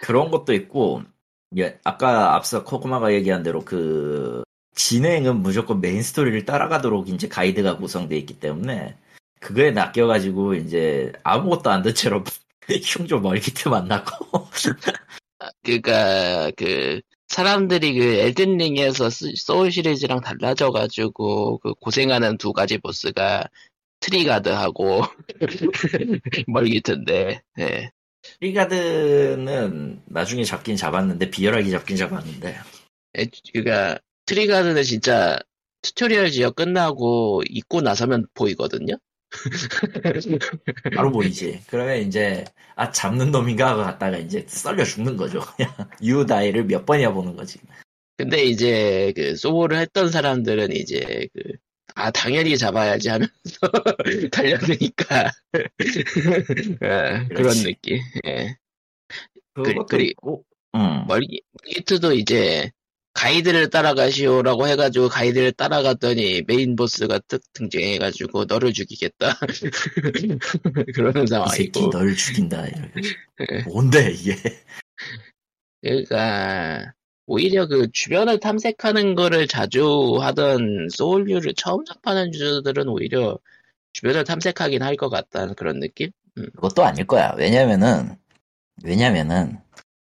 [0.04, 1.04] 그런 것도 있고,
[1.58, 4.44] 예, 아까 앞서 코코마가 얘기한 대로 그,
[4.76, 8.96] 진행은 무조건 main story를 따라가도록 이제 가이드가 구성되어 있기 때문에,
[9.42, 12.24] 그거에 낚여가지고 이제 아무것도 안 된 채로
[12.70, 14.50] 흉조 멀기트 만나고,
[15.64, 23.44] 그러니까 그 사람들이 그 엘든링에서 스- 소울 시리즈랑 달라져가지고 그 고생하는 두 가지 보스가
[24.00, 25.02] 트리가드하고
[26.48, 27.42] 멀기트인데.
[27.60, 27.92] 예.
[28.40, 32.56] 트리가드는 나중에 잡긴 잡았는데, 비열하게 잡긴 잡았는데,
[33.18, 35.40] 에, 그러니까 트리가드는 진짜
[35.82, 38.98] tutorial 지역 끝나고 입구 나서면 보이거든요.
[40.96, 41.62] 바로 보이지.
[41.68, 42.46] 그러면 이제,
[42.76, 45.42] 아, 잡는 놈인가 하고 갔다가 이제 썰려 죽는 거죠.
[45.56, 45.72] 그냥,
[46.02, 47.60] you die를 몇 번이나 보는 거지.
[48.18, 51.42] 근데 이제 그 소울을 했던 사람들은 이제 그
[51.96, 53.32] 아 당연히 잡아야지 하면서
[54.32, 55.32] 달려드니까
[56.84, 57.54] 예, 그런.
[57.64, 58.00] 느낌.
[58.28, 58.56] 예.
[59.54, 60.44] 그것도 그리- 있고,
[60.76, 61.06] 음.
[61.08, 62.70] 멀기, 멀기트도 이제
[63.14, 69.40] 가이드를 따라가시오라고 해가지고 가이드를 따라갔더니 메인 보스가 특 등장해가지고 너를 죽이겠다
[70.94, 72.68] 그러는 이 새끼 상황이고 널 죽인다.
[72.68, 73.62] 예.
[73.66, 74.36] 뭔데 이게?
[75.82, 76.92] 그러니까
[77.28, 83.38] 오히려 그 주변을 탐색하는 거를 자주 하던 소울류를 처음 접하는 유저들은 오히려
[83.94, 86.12] 주변을 탐색하긴 할 것 같다는 그런 느낌?
[86.36, 87.34] 그것도 아닐 거야.
[87.38, 88.16] 왜냐면은
[88.84, 89.58] 왜냐면은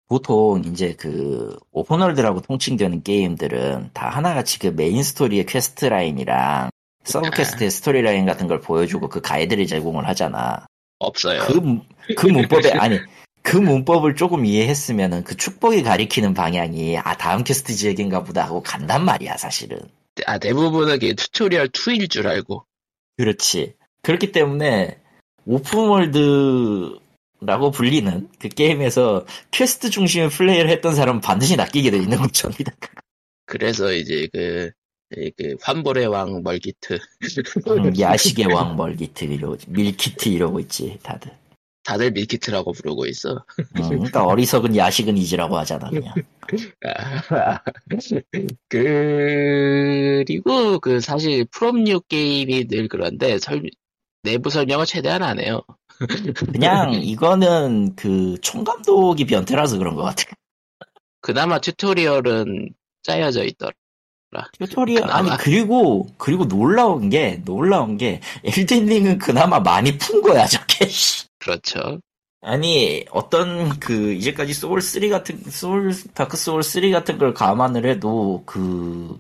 [0.08, 6.70] 보통 이제 그 open world라고 통칭되는 게임들은 다 하나같이 그 main story의 quest line이랑
[7.04, 10.66] sub quest의 story line 같은 걸 보여주고 그 가이드를 제공을 하잖아.
[11.00, 11.42] 없어요.
[11.46, 11.82] 그, 문-
[12.18, 13.00] 그 문법에 아니
[13.44, 19.06] 그 문법을 조금 이해했으면은 그 축복이 가리키는 방향이 아 다음 퀘스트 지역인가 보다 하고 간단
[19.06, 19.80] 말이야 사실은.
[20.26, 22.66] 아, 대부분은 그게 tutorial일 줄 알고.
[23.18, 23.76] 그렇지.
[24.02, 25.00] 그렇기 때문에
[25.46, 27.02] open world라고
[27.74, 32.72] 불리는 그 게임에서 퀘스트 중심의 플레이를 했던 사람은 반드시 낚이게 돼 있는 것입니다.
[33.46, 34.72] 그래서 이제 그,
[35.18, 37.00] 이 그, 환불의 왕 멀기트.
[37.68, 41.32] 음, 야식의 왕 멀기트 이러고 밀키트 이러고 있지 다들.
[41.84, 43.44] 다들 밀키트라고 부르고 있어.
[43.60, 46.14] 음, 그러니까 어리석은 야식은 이지라고 하잖아 그냥.
[46.86, 47.60] 아,
[48.70, 53.64] 그리고 그 사실 프롬류 게임이 늘 그런데 설,
[54.24, 55.62] 내부 설명을 최대한 안 해요.
[56.52, 60.24] 그냥 이거는 그 총감독이 변태라서 그런 것 같아.
[61.22, 63.74] 그나마 tutorial은 짜여져 있더라.
[64.58, 65.34] tutorial 그나마.
[65.34, 70.88] 아니 그리고 그리고 놀라운 게 놀라운 게 엘든링은 그나마 많이 푼 거야 저게.
[71.44, 71.46] 씨.
[71.46, 72.00] 그렇죠.
[72.42, 78.44] 아니 어떤 그 이제까지 소울 3 같은 소울 다크 소울 3 같은 걸 감안을 해도
[78.46, 79.18] 그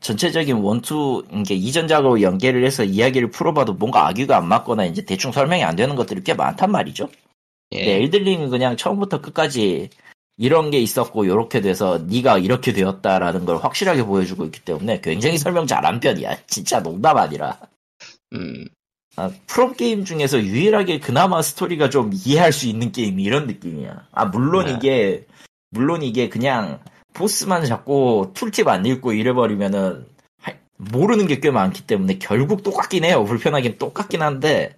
[0.00, 5.62] 전체적인 원투 이게 이전작으로 연계를 해서 이야기를 풀어봐도 뭔가 아귀가 안 맞거나 이제 대충 설명이
[5.62, 7.08] 안 되는 것들이 꽤 많단 말이죠.
[7.72, 8.02] 예.
[8.02, 9.90] 엘든링은 그냥 처음부터 끝까지
[10.36, 15.66] 이런 게 있었고 요렇게 돼서 네가 이렇게 되었다라는 걸 확실하게 보여주고 있기 때문에 굉장히 설명
[15.66, 16.38] 잘한 편이야.
[16.48, 17.58] 진짜 농담 아니라.
[18.32, 18.66] 음,
[19.16, 24.06] 아, 프롬 게임 중에서 유일하게 그나마 스토리가 좀 이해할 수 있는 게임이 이런 느낌이야.
[24.12, 24.72] 아, 물론 네.
[24.74, 25.26] 이게,
[25.70, 26.80] 물론 이게 그냥
[27.12, 30.06] 보스만 잡고 툴팁 안 읽고 이래버리면은
[30.40, 33.24] 하- 모르는 게 꽤 많기 때문에 결국 똑같긴 해요.
[33.24, 34.76] 불편하긴 똑같긴 한데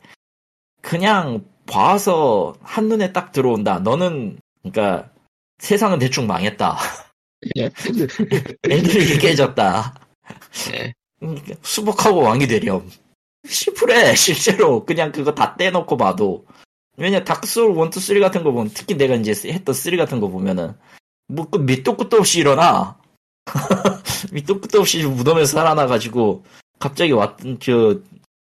[0.81, 3.79] 그냥 봐서 한눈에 딱 들어온다.
[3.79, 5.11] 너는, 그러니까
[5.59, 6.77] 세상은 대충 망했다.
[7.57, 7.71] 예.
[8.69, 9.95] 애들이 깨졌다.
[10.73, 10.93] 예.
[11.23, 12.91] 음, 수복하고 왕이 되렴.
[13.47, 14.85] 시프래, 실제로.
[14.85, 16.45] 그냥 그거 다 떼놓고 봐도.
[16.97, 20.29] 왜냐, 다크소울 1, 2, 3 같은 거 보면, 특히 내가 이제 했던 3 같은 거
[20.29, 20.75] 보면은,
[21.29, 22.99] 뭐, 그 밑도 끝도 없이 일어나.
[24.33, 26.45] 밑도 끝도 없이 무덤에서 살아나가지고,
[26.79, 27.99] 갑자기 왔던, 저,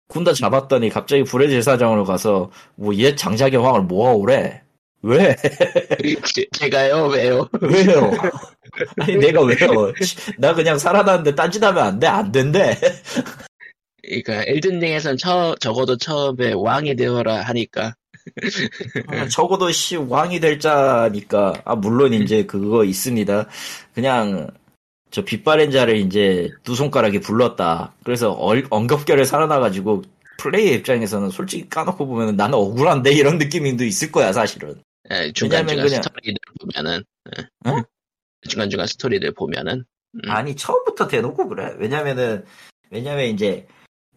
[0.09, 4.63] 군다 잡았더니 갑자기 불의 제사장으로 가서, 뭐, 얘 장작의 황을 모아오래.
[5.03, 5.37] 왜?
[6.35, 7.49] 제- 제가요, 왜요?
[7.61, 8.11] 왜요?
[9.01, 9.93] 아니, 내가 왜요?
[10.39, 12.07] 나 그냥 살아났는데 딴짓하면 안 돼?
[12.07, 12.77] 안 된대.
[14.09, 17.95] 그러니까 엘든링에선 처, 적어도 처음에 왕이 되어라 하니까
[19.09, 23.47] 아, 적어도 씨 왕이 될 자니까 아 물론 이제 그거 있습니다.
[23.95, 24.49] 그냥
[25.11, 27.95] 저 빛바랜 자를 이제 두 손가락에 불렀다.
[28.05, 30.03] 그래서 얼, 엉겁결에 살아나가지고
[30.39, 34.75] 플레이 입장에서는 솔직히 까놓고 보면 나는 억울한데 이런 느낌도 있을 거야 사실은.
[35.11, 37.05] 예, 중간 중간 왜냐면 그냥- 스토리들 보면은
[37.39, 37.71] 예.
[37.71, 37.83] 어?
[38.49, 39.85] 중간 중간 스토리들 보면은
[40.15, 40.31] 음.
[40.31, 41.75] 아니 처음부터 대놓고 그래.
[41.79, 42.45] 왜냐면은
[42.91, 43.67] 왜냐면 이제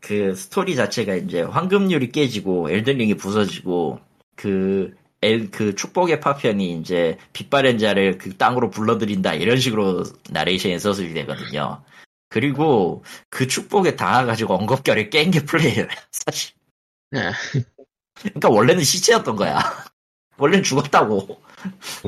[0.02, 4.00] 그 스토리 자체가 이제 황금률이 깨지고 엘든링이 부서지고
[4.36, 11.14] 그 엘, 그 축복의 파편이 이제 빛바랜 자를 그 땅으로 불러들인다 이런 식으로 나레이션에 서술이
[11.14, 11.84] 되거든요.
[12.30, 16.54] 그리고 그 축복에 당해가지고 엉겁결에 깬 게 플레이어야 사실.
[17.16, 17.32] 예.
[18.16, 19.60] 그러니까 원래는 시체였던 거야.
[20.38, 21.42] 원래는 죽었다고.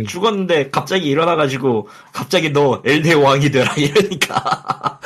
[0.07, 4.99] 죽었는데 갑자기 일어나가지고 갑자기 너 엘드의 왕이 되라 이러니까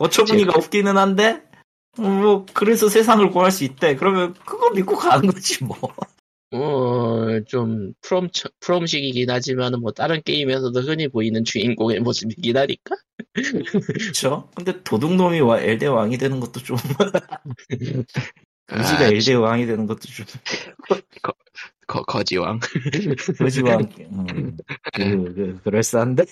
[0.00, 1.47] 어처구니가 없기는 한데
[1.98, 3.96] 뭐 그래서 세상을 구할 수 있대.
[3.96, 5.76] 그러면 그거 믿고 가는 거지 뭐.
[6.50, 8.28] 어, 좀 프롬
[8.60, 12.96] 프롬식이긴 하지만은 뭐 다른 게임에서도 흔히 보이는 주인공의 모습이긴 하니까
[13.34, 14.48] 그렇죠.
[14.54, 16.76] 근데 도둑놈이 와 엘드의 왕이 되는 것도 좀
[18.70, 20.24] 의지가 아, 엘드의 왕이 되는 것도 좀
[21.86, 22.60] 거, 거지왕
[23.40, 24.56] 의지왕 음,
[24.94, 26.24] 그, 그 그럴싸한데.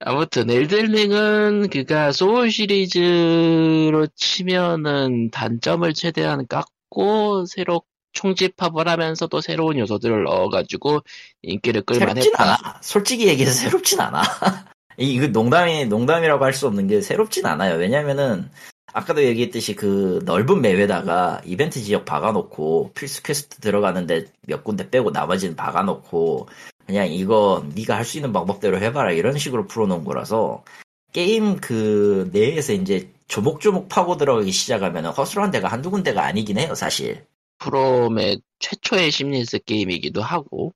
[0.00, 7.82] 아무튼 엘든링은 그가 소울 시리즈로 치면은 단점을 최대한 깎고 새로
[8.12, 11.00] 총집합을 하면서도 새로운 요소들을 넣어가지고
[11.42, 12.42] 인기를 끌만했다.
[12.42, 12.56] 않아.
[12.82, 14.22] 솔직히 얘기해서 새롭진 않아.
[14.98, 17.74] 이- 이거 농담이, 농담이라고 할 수 없는 게 새롭진 않아요.
[17.76, 18.50] 왜냐면은,
[18.94, 25.54] 아까도 얘기했듯이 그 넓은 map에다가 이벤트 지역 박아놓고 필수 퀘스트 들어가는데 몇 군데 빼고 나머지는
[25.56, 26.48] 박아놓고
[26.86, 30.64] 그냥 이거 네가 할 수 있는 방법대로 해봐라 이런 식으로 풀어놓은 거라서
[31.12, 37.26] 게임 그 내에서 이제 조목조목 파고 들어가기 시작하면 허술한 데가 한두 군데가 아니긴 해요 사실.
[37.58, 40.72] 프롬의 최초의 seamless 게임이기도 하고.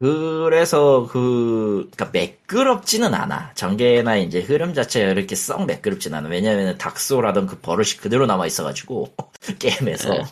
[0.00, 3.54] 그래서 그 그러니까 매끄럽지는 않아.
[3.54, 6.28] 전개나 이제 흐름 자체가 이렇게 썩 매끄럽진 않아.
[6.28, 9.14] 왜냐면 닥소 하던 그 버릇이 그대로 남아 있어가지고
[9.58, 10.10] 게임에서.
[10.10, 10.24] 네.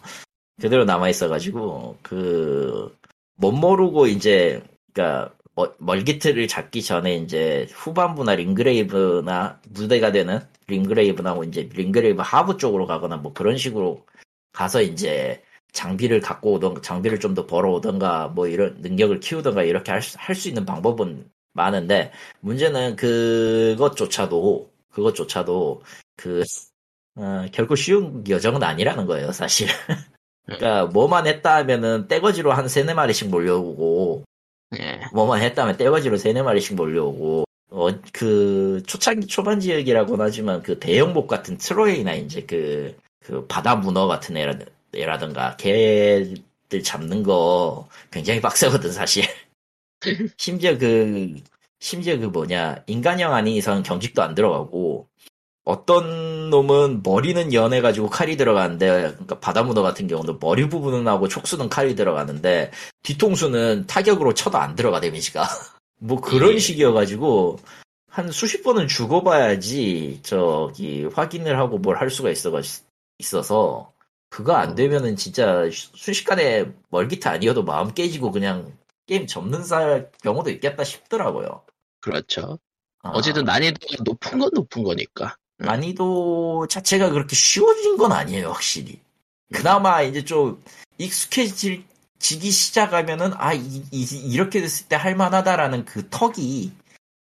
[0.61, 2.97] 그대로 남아 있어가지고 그
[3.43, 4.63] 뭣 모르고 이제
[4.95, 12.87] 그러니까 멀- 멀기트를 잡기 전에 이제 후반부나 림그레이브나 무대가 되는 림그레이브나 이제 림그레이브 하부 쪽으로
[12.87, 14.07] 가거나 뭐 그런 식으로
[14.53, 20.49] 가서 이제 장비를 갖고 오던 장비를 좀 더 벌어오던가 뭐 이런 능력을 키우던가 이렇게 할수
[20.49, 25.83] 있는 방법은 많은데 문제는 그것조차도 그것조차도
[26.17, 26.43] 그
[27.17, 29.69] 어, 결코 쉬운 여정은 아니라는 거예요 사실
[30.47, 34.25] 그러니까 뭐만 했다 하면은 떼거지로 한 세네 마리씩 몰려오고
[34.79, 35.01] 예.
[35.13, 41.57] 뭐만 했다면 떼거지로 세네 마리씩 몰려오고 어 그 초창기 초반 지역이라고는 하지만 그 대형복 같은
[41.57, 44.59] 트로이나 이제 그 그 바다 문어 같은 애라,
[44.95, 49.25] 애라든가 걔들 잡는 거 굉장히 빡세거든 사실
[50.37, 51.35] 심지어 그
[51.79, 55.09] 심지어 그 뭐냐 인간형 아닌 이상 경직도 안 들어가고
[55.65, 61.69] 어떤 놈은 머리는 연해가지고 칼이 들어가는데 그러니까 바다 문어 같은 경우는 머리 부분은 하고 촉수는
[61.69, 65.43] 칼이 들어가는데 뒤통수는 타격으로 쳐도 안 들어가 데미지가
[66.01, 66.59] 뭐 그런 예.
[66.59, 67.59] 식이어가지고
[68.09, 72.51] 한 수십 번은 죽어봐야지 저기 확인을 하고 뭘 할 수가 있어
[73.19, 73.93] 있어서
[74.29, 80.85] 그거 안 되면은 진짜 순식간에 멀기트 아니어도 마음 깨지고 그냥 게임 접는 살 경우도 있겠다
[80.85, 81.65] 싶더라고요.
[82.01, 82.59] 그렇죠.
[83.03, 85.37] 아, 어쨌든 난이도가 높은 건 높은 거니까.
[85.65, 89.01] 난이도 자체가 그렇게 쉬워진 건 아니에요, 확실히.
[89.53, 90.63] 그나마 이제 좀
[90.99, 96.73] 익숙해지기 시작하면은, 아, 이, 렇게 됐을 때 할만하다라는 그 턱이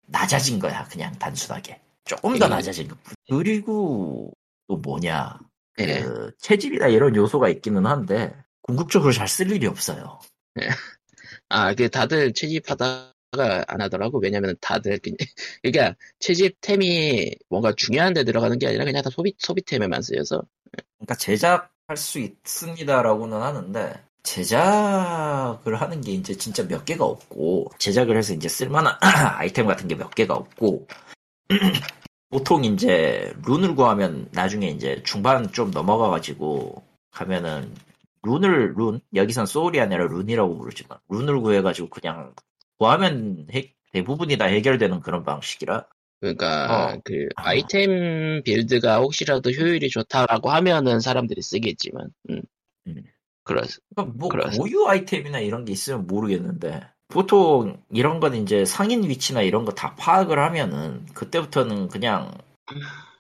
[0.08, 1.80] 낮아진 거야, 그냥 단순하게.
[2.06, 2.50] 조금 더 예.
[2.50, 3.14] 낮아진 것 뿐.
[3.30, 4.32] 그리고
[4.68, 5.40] 또 뭐냐.
[5.80, 6.02] 예.
[6.02, 10.20] 그 체질이나 이런 요소가 있기는 한데, 궁극적으로 잘 쓸 일이 없어요.
[11.50, 14.20] 아, 그 다들 채집하다가 안 하더라고.
[14.20, 15.00] 왜냐면 다들
[15.64, 20.44] 그러니까 채집템이 뭔가 중요한 데 들어가는 게 아니라 그냥 다 소비 소비템에만 쓰여서.
[20.98, 28.34] 그러니까 제작할 수 있습니다라고는 하는데 제작을 하는 게 이제 진짜 몇 개가 없고 제작을 해서
[28.34, 28.96] 이제 쓸만한
[29.40, 30.88] 아이템 같은 게 몇 개가 없고
[32.30, 37.74] 보통 이제 룬을 구하면 나중에 이제 중반 좀 넘어가가지고 가면은
[38.24, 42.34] 룬을 룬 여기선 소울이 아니라 룬이라고 부르지만 룬을 구해가지고 그냥
[42.82, 45.86] 구하면 해- 대부분이 다 해결되는 그런 방식이라
[46.20, 47.02] 그러니까 어.
[47.06, 47.50] 그 아.
[47.50, 52.10] 아이템 빌드가 혹시라도 효율이 좋다라고 하면은 사람들이 쓰겠지만.
[52.32, 52.42] 음.
[52.88, 53.04] 음.
[53.44, 53.62] 그렇.
[53.96, 54.64] 그러니까 뭐 그렇습니다.
[54.64, 59.94] 고유 아이템이나 이런 게 있으면 모르겠는데 보통 이런 건 이제 상인 위치나 이런 거 다
[59.96, 62.32] 파악을 하면은 그때부터는 그냥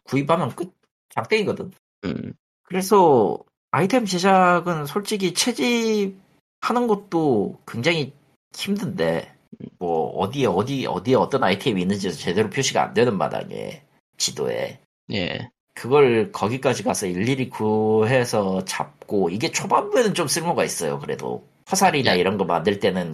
[0.05, 0.73] 구입하면 끝
[1.09, 1.71] 장땡이거든.
[2.05, 2.33] 음.
[2.63, 3.37] 그래서
[3.69, 8.13] 아이템 제작은 솔직히 채집하는 것도 굉장히
[8.55, 9.35] 힘든데
[9.79, 13.83] 뭐 어디에 어디 어디에 어떤 아이템이 있는지 제대로 표시가 안 되는 마당에
[14.17, 14.79] 지도에
[15.13, 15.49] 예.
[15.73, 20.99] 그걸 거기까지 가서 일일이 구해서 잡고 이게 초반부에는 좀 쓸모가 있어요.
[20.99, 22.19] 그래도 화살이나 예.
[22.19, 23.13] 이런 거 만들 때는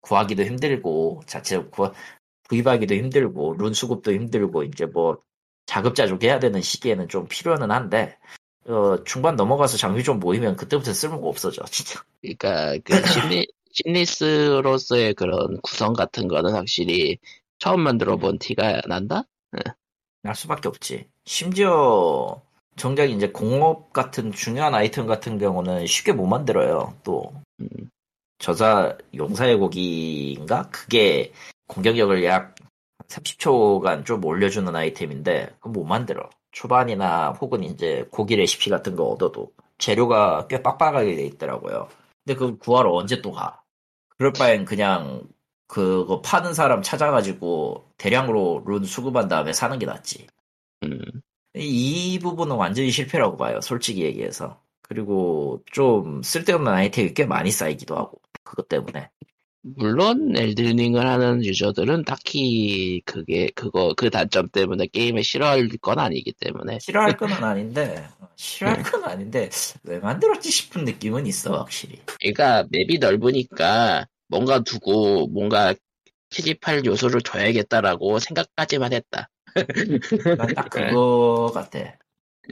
[0.00, 1.92] 구하기도 힘들고 자체 구
[2.48, 5.18] 구입하기도 힘들고 룬 수급도 힘들고 이제 뭐
[5.66, 8.16] 자급자족 해야 되는 시기에는 좀 필요는 한데
[8.66, 12.02] 어, 중반 넘어가서 장비 좀 모이면 그때부터 쓸모가 없어져 진짜.
[12.20, 17.18] 그러니까 그 심리 심리스로서의 그런 구성 같은 거는 확실히
[17.58, 19.24] 처음 만들어 본 티가 난다.
[20.22, 21.06] 날 수밖에 없지.
[21.24, 22.40] 심지어
[22.76, 26.94] 정작 이제 공업 같은 중요한 아이템 같은 경우는 쉽게 못 만들어요.
[27.04, 27.68] 또 음.
[28.38, 30.68] 저자 용사의 고기인가?
[30.70, 31.32] 그게
[31.66, 32.54] 공격력을 약
[33.08, 36.30] 30초간 좀 올려주는 아이템인데 그거 못 만들어.
[36.52, 41.88] 초반이나 혹은 이제 고기 레시피 같은 거 얻어도 재료가 꽤 빡빡하게 돼 있더라고요.
[42.24, 43.59] 근데 그걸 구하러 언제 또 가?
[44.20, 45.22] 그럴 바엔 그냥
[45.66, 50.26] 그거 파는 사람 찾아가지고 대량으로 룬 수급한 다음에 사는 게 낫지.
[50.82, 51.00] 음.
[51.54, 53.62] 이 부분은 완전히 실패라고 봐요.
[53.62, 54.60] 솔직히 얘기해서.
[54.82, 59.08] 그리고 좀 쓸데없는 아이템이 꽤 많이 쌓이기도 하고 그것 때문에.
[59.62, 66.78] 물론 엘든링을 하는 user들은 딱히 그게 그거 그 단점 때문에 게임을 싫어할 건 아니기 때문에
[66.78, 69.50] 싫어할 건 아닌데 싫어할 건 아닌데
[69.84, 72.02] 왜 만들었지 싶은 느낌은 있어 확실히.
[72.20, 75.74] 그러니까 map이 넓으니까 뭔가 두고 뭔가
[76.30, 79.28] 채집할 요소를 줘야겠다라고 생각까지만 했다.
[80.36, 81.98] 난 딱 그거 같아.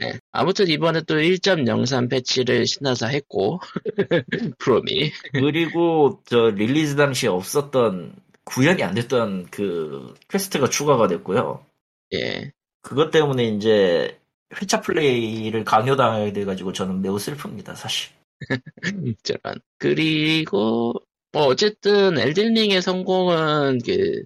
[0.01, 0.19] 예.
[0.31, 3.59] 아무튼 이번에 또 1.03 patch를 신나서 했고
[4.59, 11.65] 프롬이 그리고 저 release 당시 없었던 구현이 안 됐던 그 퀘스트가 추가가 됐고요.
[12.13, 12.51] 예.
[12.81, 14.19] 그것 때문에 이제
[14.59, 18.11] 회차 플레이를 강요당하게 돼가지고 저는 매우 슬픕니다, 사실.
[19.23, 19.59] 저런.
[19.77, 20.93] 그리고
[21.31, 24.23] 뭐 어쨌든 엘든링의 성공은 그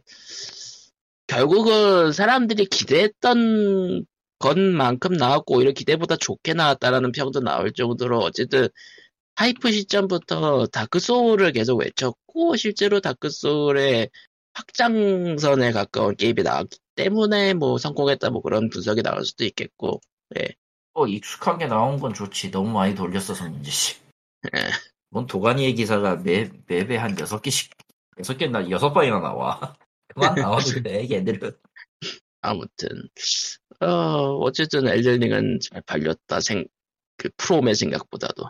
[1.27, 4.05] 결국은 사람들이 기대했던
[4.43, 8.67] 것만큼 나왔고 오히려 기대보다 좋게 나왔다라는 평도 나올 정도로 어쨌든
[9.35, 14.09] hype 시점부터 다크 소울을 계속 외쳤고 실제로 다크 소울의
[14.53, 20.01] 확장선에 가까운 게임이 나왔기 때문에 뭐 성공했다 뭐 그런 분석이 나올 수도 있겠고
[20.93, 22.51] 어, 익숙하게 나온 건 좋지.
[22.51, 23.95] 너무 많이 돌렸어서 문제지.
[24.55, 24.69] 예.
[25.09, 27.71] 뭔 도가니의 기사가 매, 매배 한 6개씩,
[28.17, 29.75] 6개나 6번이나 나와.
[30.13, 31.51] 그만 나와도 돼, 걔들은.
[32.41, 33.09] 아무튼
[33.83, 36.65] 어 어쨌든 엘든링은 잘 팔렸다 생
[37.17, 38.43] 그 프롬의 생각보다도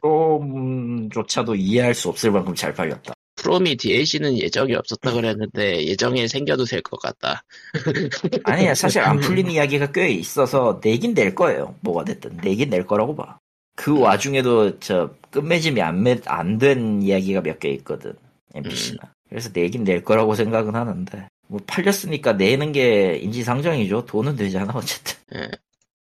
[0.00, 3.12] 프롬조차도 이해할 수 없을 만큼 잘 팔렸다.
[3.36, 7.44] 프롬이 DLC는 예정이 없었다 그랬는데 예정에 생겨도 될 것 같다.
[8.44, 11.76] 아니야, 사실 안 풀린 이야기가 꽤 있어서 내긴 낼 거예요.
[11.80, 12.38] 뭐가 됐든.
[12.42, 13.38] 내긴 낼 거라고 봐.
[13.76, 18.14] 그 와중에도 저 끝맺음이 안, 안된 이야기가 몇 개 있거든.
[18.54, 19.12] NPC나.
[19.28, 21.28] 그래서 내긴 낼 거라고 생각은 하는데.
[21.48, 24.04] 뭐 팔렸으니까 내는 게 인지상정이죠.
[24.06, 25.16] 돈은 되잖아, 어쨌든.
[25.34, 25.50] 예.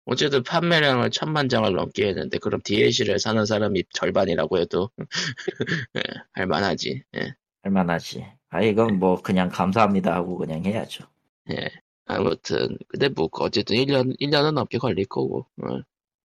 [0.07, 4.91] 어쨌든 판매량을 천만 장을 넘게 했는데 그럼 DLC를 사는 사람이 절반이라고 해도
[5.97, 7.03] 예, 할만하지.
[7.17, 7.35] 예.
[7.63, 8.27] 할만하지.
[8.51, 11.07] 아, 이건 뭐 그냥 감사합니다 하고 그냥 해야죠.
[11.53, 11.71] 예.
[12.07, 15.47] 아무튼 근데 뭐 어쨌든 1년 1년은 넘게 걸릴 거고.
[15.63, 15.77] 어.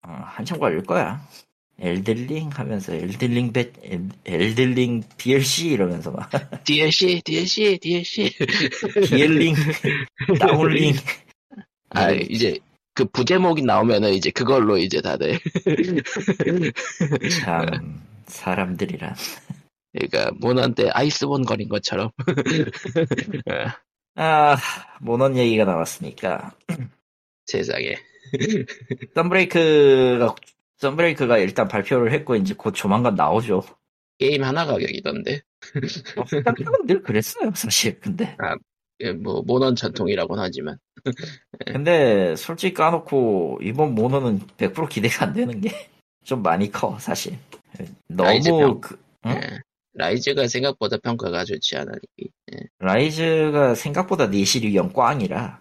[0.01, 1.22] 어, 한참 걸릴 거야.
[1.82, 6.30] 엘들링 하면서 엘들링 배, 엘, 엘들링 DLC 이러면서 막
[6.63, 8.32] DLC, DLC, DLC.
[9.07, 9.55] 디엘링,
[10.39, 10.93] 다운링.
[11.91, 12.57] 아 이런- 이제
[12.93, 15.39] 그 부제목이 나오면은 이제 그걸로 이제 다들
[17.41, 19.15] 참 사람들이란.
[19.93, 22.11] 그러니까 모넌때 아이스본 거린 것처럼.
[23.51, 23.65] 예,
[24.15, 24.57] 아
[25.01, 26.53] 모넌 얘기가 나왔으니까
[27.45, 27.95] 세상에.
[29.15, 30.36] 썬브레이크가
[30.80, 33.63] 썬브레이크가 일단 발표를 했고 이제 곧 조만간 나오죠.
[34.17, 35.41] 게임 하나 가격이던데.
[36.17, 37.99] 어, 당장은 늘 그랬어요 사실.
[37.99, 38.36] 근데
[39.01, 40.77] 예, 뭐 모넌 전통이라고는 하지만.
[41.65, 45.71] 근데 솔직히 까놓고 이번 모노는 100% 기대가 안 되는 게
[46.30, 47.38] 좀 많이 커 사실.
[48.07, 48.82] 너무 평.
[48.82, 49.32] 그, 응?
[49.32, 49.59] 예.
[49.93, 51.99] 라이즈가 생각보다 평가가 좋지 않으니.
[52.77, 55.59] 라이즈가 생각보다 내실이 영 꽝이라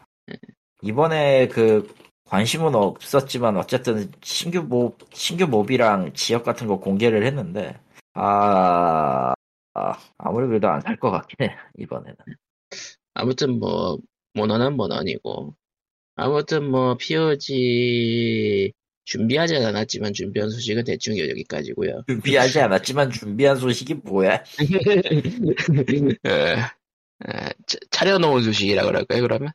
[0.83, 1.93] 이번에 그
[2.29, 7.79] 관심은 없었지만 어쨌든 신규 몹 신규 몹이랑 지역 같은 거 공개를 했는데
[8.15, 9.33] 아,
[9.75, 12.17] 아 아 무리 그래도 안 살 것 같긴 해 이번에는
[13.15, 13.99] 아무튼 뭐
[14.35, 15.55] 모넌은 모넌이고.
[16.17, 18.73] 아무튼 뭐 POG
[19.05, 22.03] 준비하지 않았지만 준비한 소식은 대충 여기까지고요.
[22.09, 24.43] 준비하지 않았지만 준비한 소식이 뭐야?
[26.27, 26.57] 예,
[27.29, 29.51] 예, 차- 차려놓은 소식이라 그럴까요 그러면?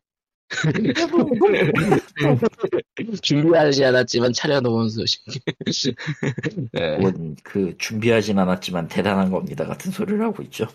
[3.22, 5.22] 준비하지 않았지만 차려놓은 소식.
[6.78, 10.68] 예, 뭔그 준비하진 않았지만 대단한 겁니다 같은 소리를 하고 있죠.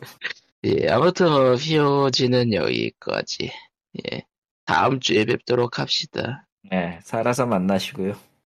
[0.65, 3.51] 예, 아무튼 뭐 POG는 여기까지.
[4.13, 4.23] 예,
[4.65, 6.47] 다음 주에 뵙도록 합시다.
[6.71, 8.15] 네, 살아서 만나시고요.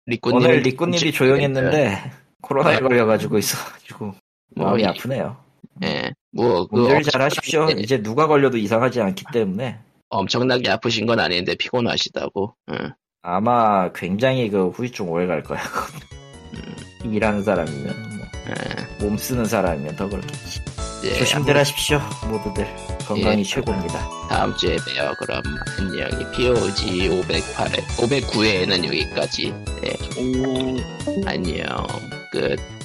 [0.06, 2.80] 리꾸님 오늘 리꾸님이 조용했는데 코로나에 아.
[2.80, 4.16] 걸려가지고 있어가지고
[4.56, 5.38] 마음이 뭐, 아프네요.
[5.84, 7.70] 예, 뭐, 그 잘 하십시오.
[7.72, 9.80] 이제 누가 걸려도 이상하지 않기 때문에
[10.10, 12.56] 엄청나게 아프신 건 아닌데 피곤하시다고.
[12.72, 12.92] 응.
[13.22, 15.60] 아마 굉장히 그 후유증 오래 갈 거야.
[16.54, 20.62] 음, 일하는 사람이면 뭐, 예, 몸 쓰는 사람이면 더 그렇겠지.
[21.04, 22.00] 예, 조심들 하십시오,
[22.30, 22.68] 모두들.
[23.08, 23.44] 건강이 예.
[23.44, 24.10] 최고입니다.
[24.30, 25.14] 다음 주에 봬요.
[25.20, 25.42] 그럼
[25.78, 26.32] 안녕.
[26.32, 29.54] POG 508회, 509회에는 여기까지.
[29.84, 30.78] 예, 안녕.
[31.26, 31.88] 안녕.
[32.32, 32.79] 끝.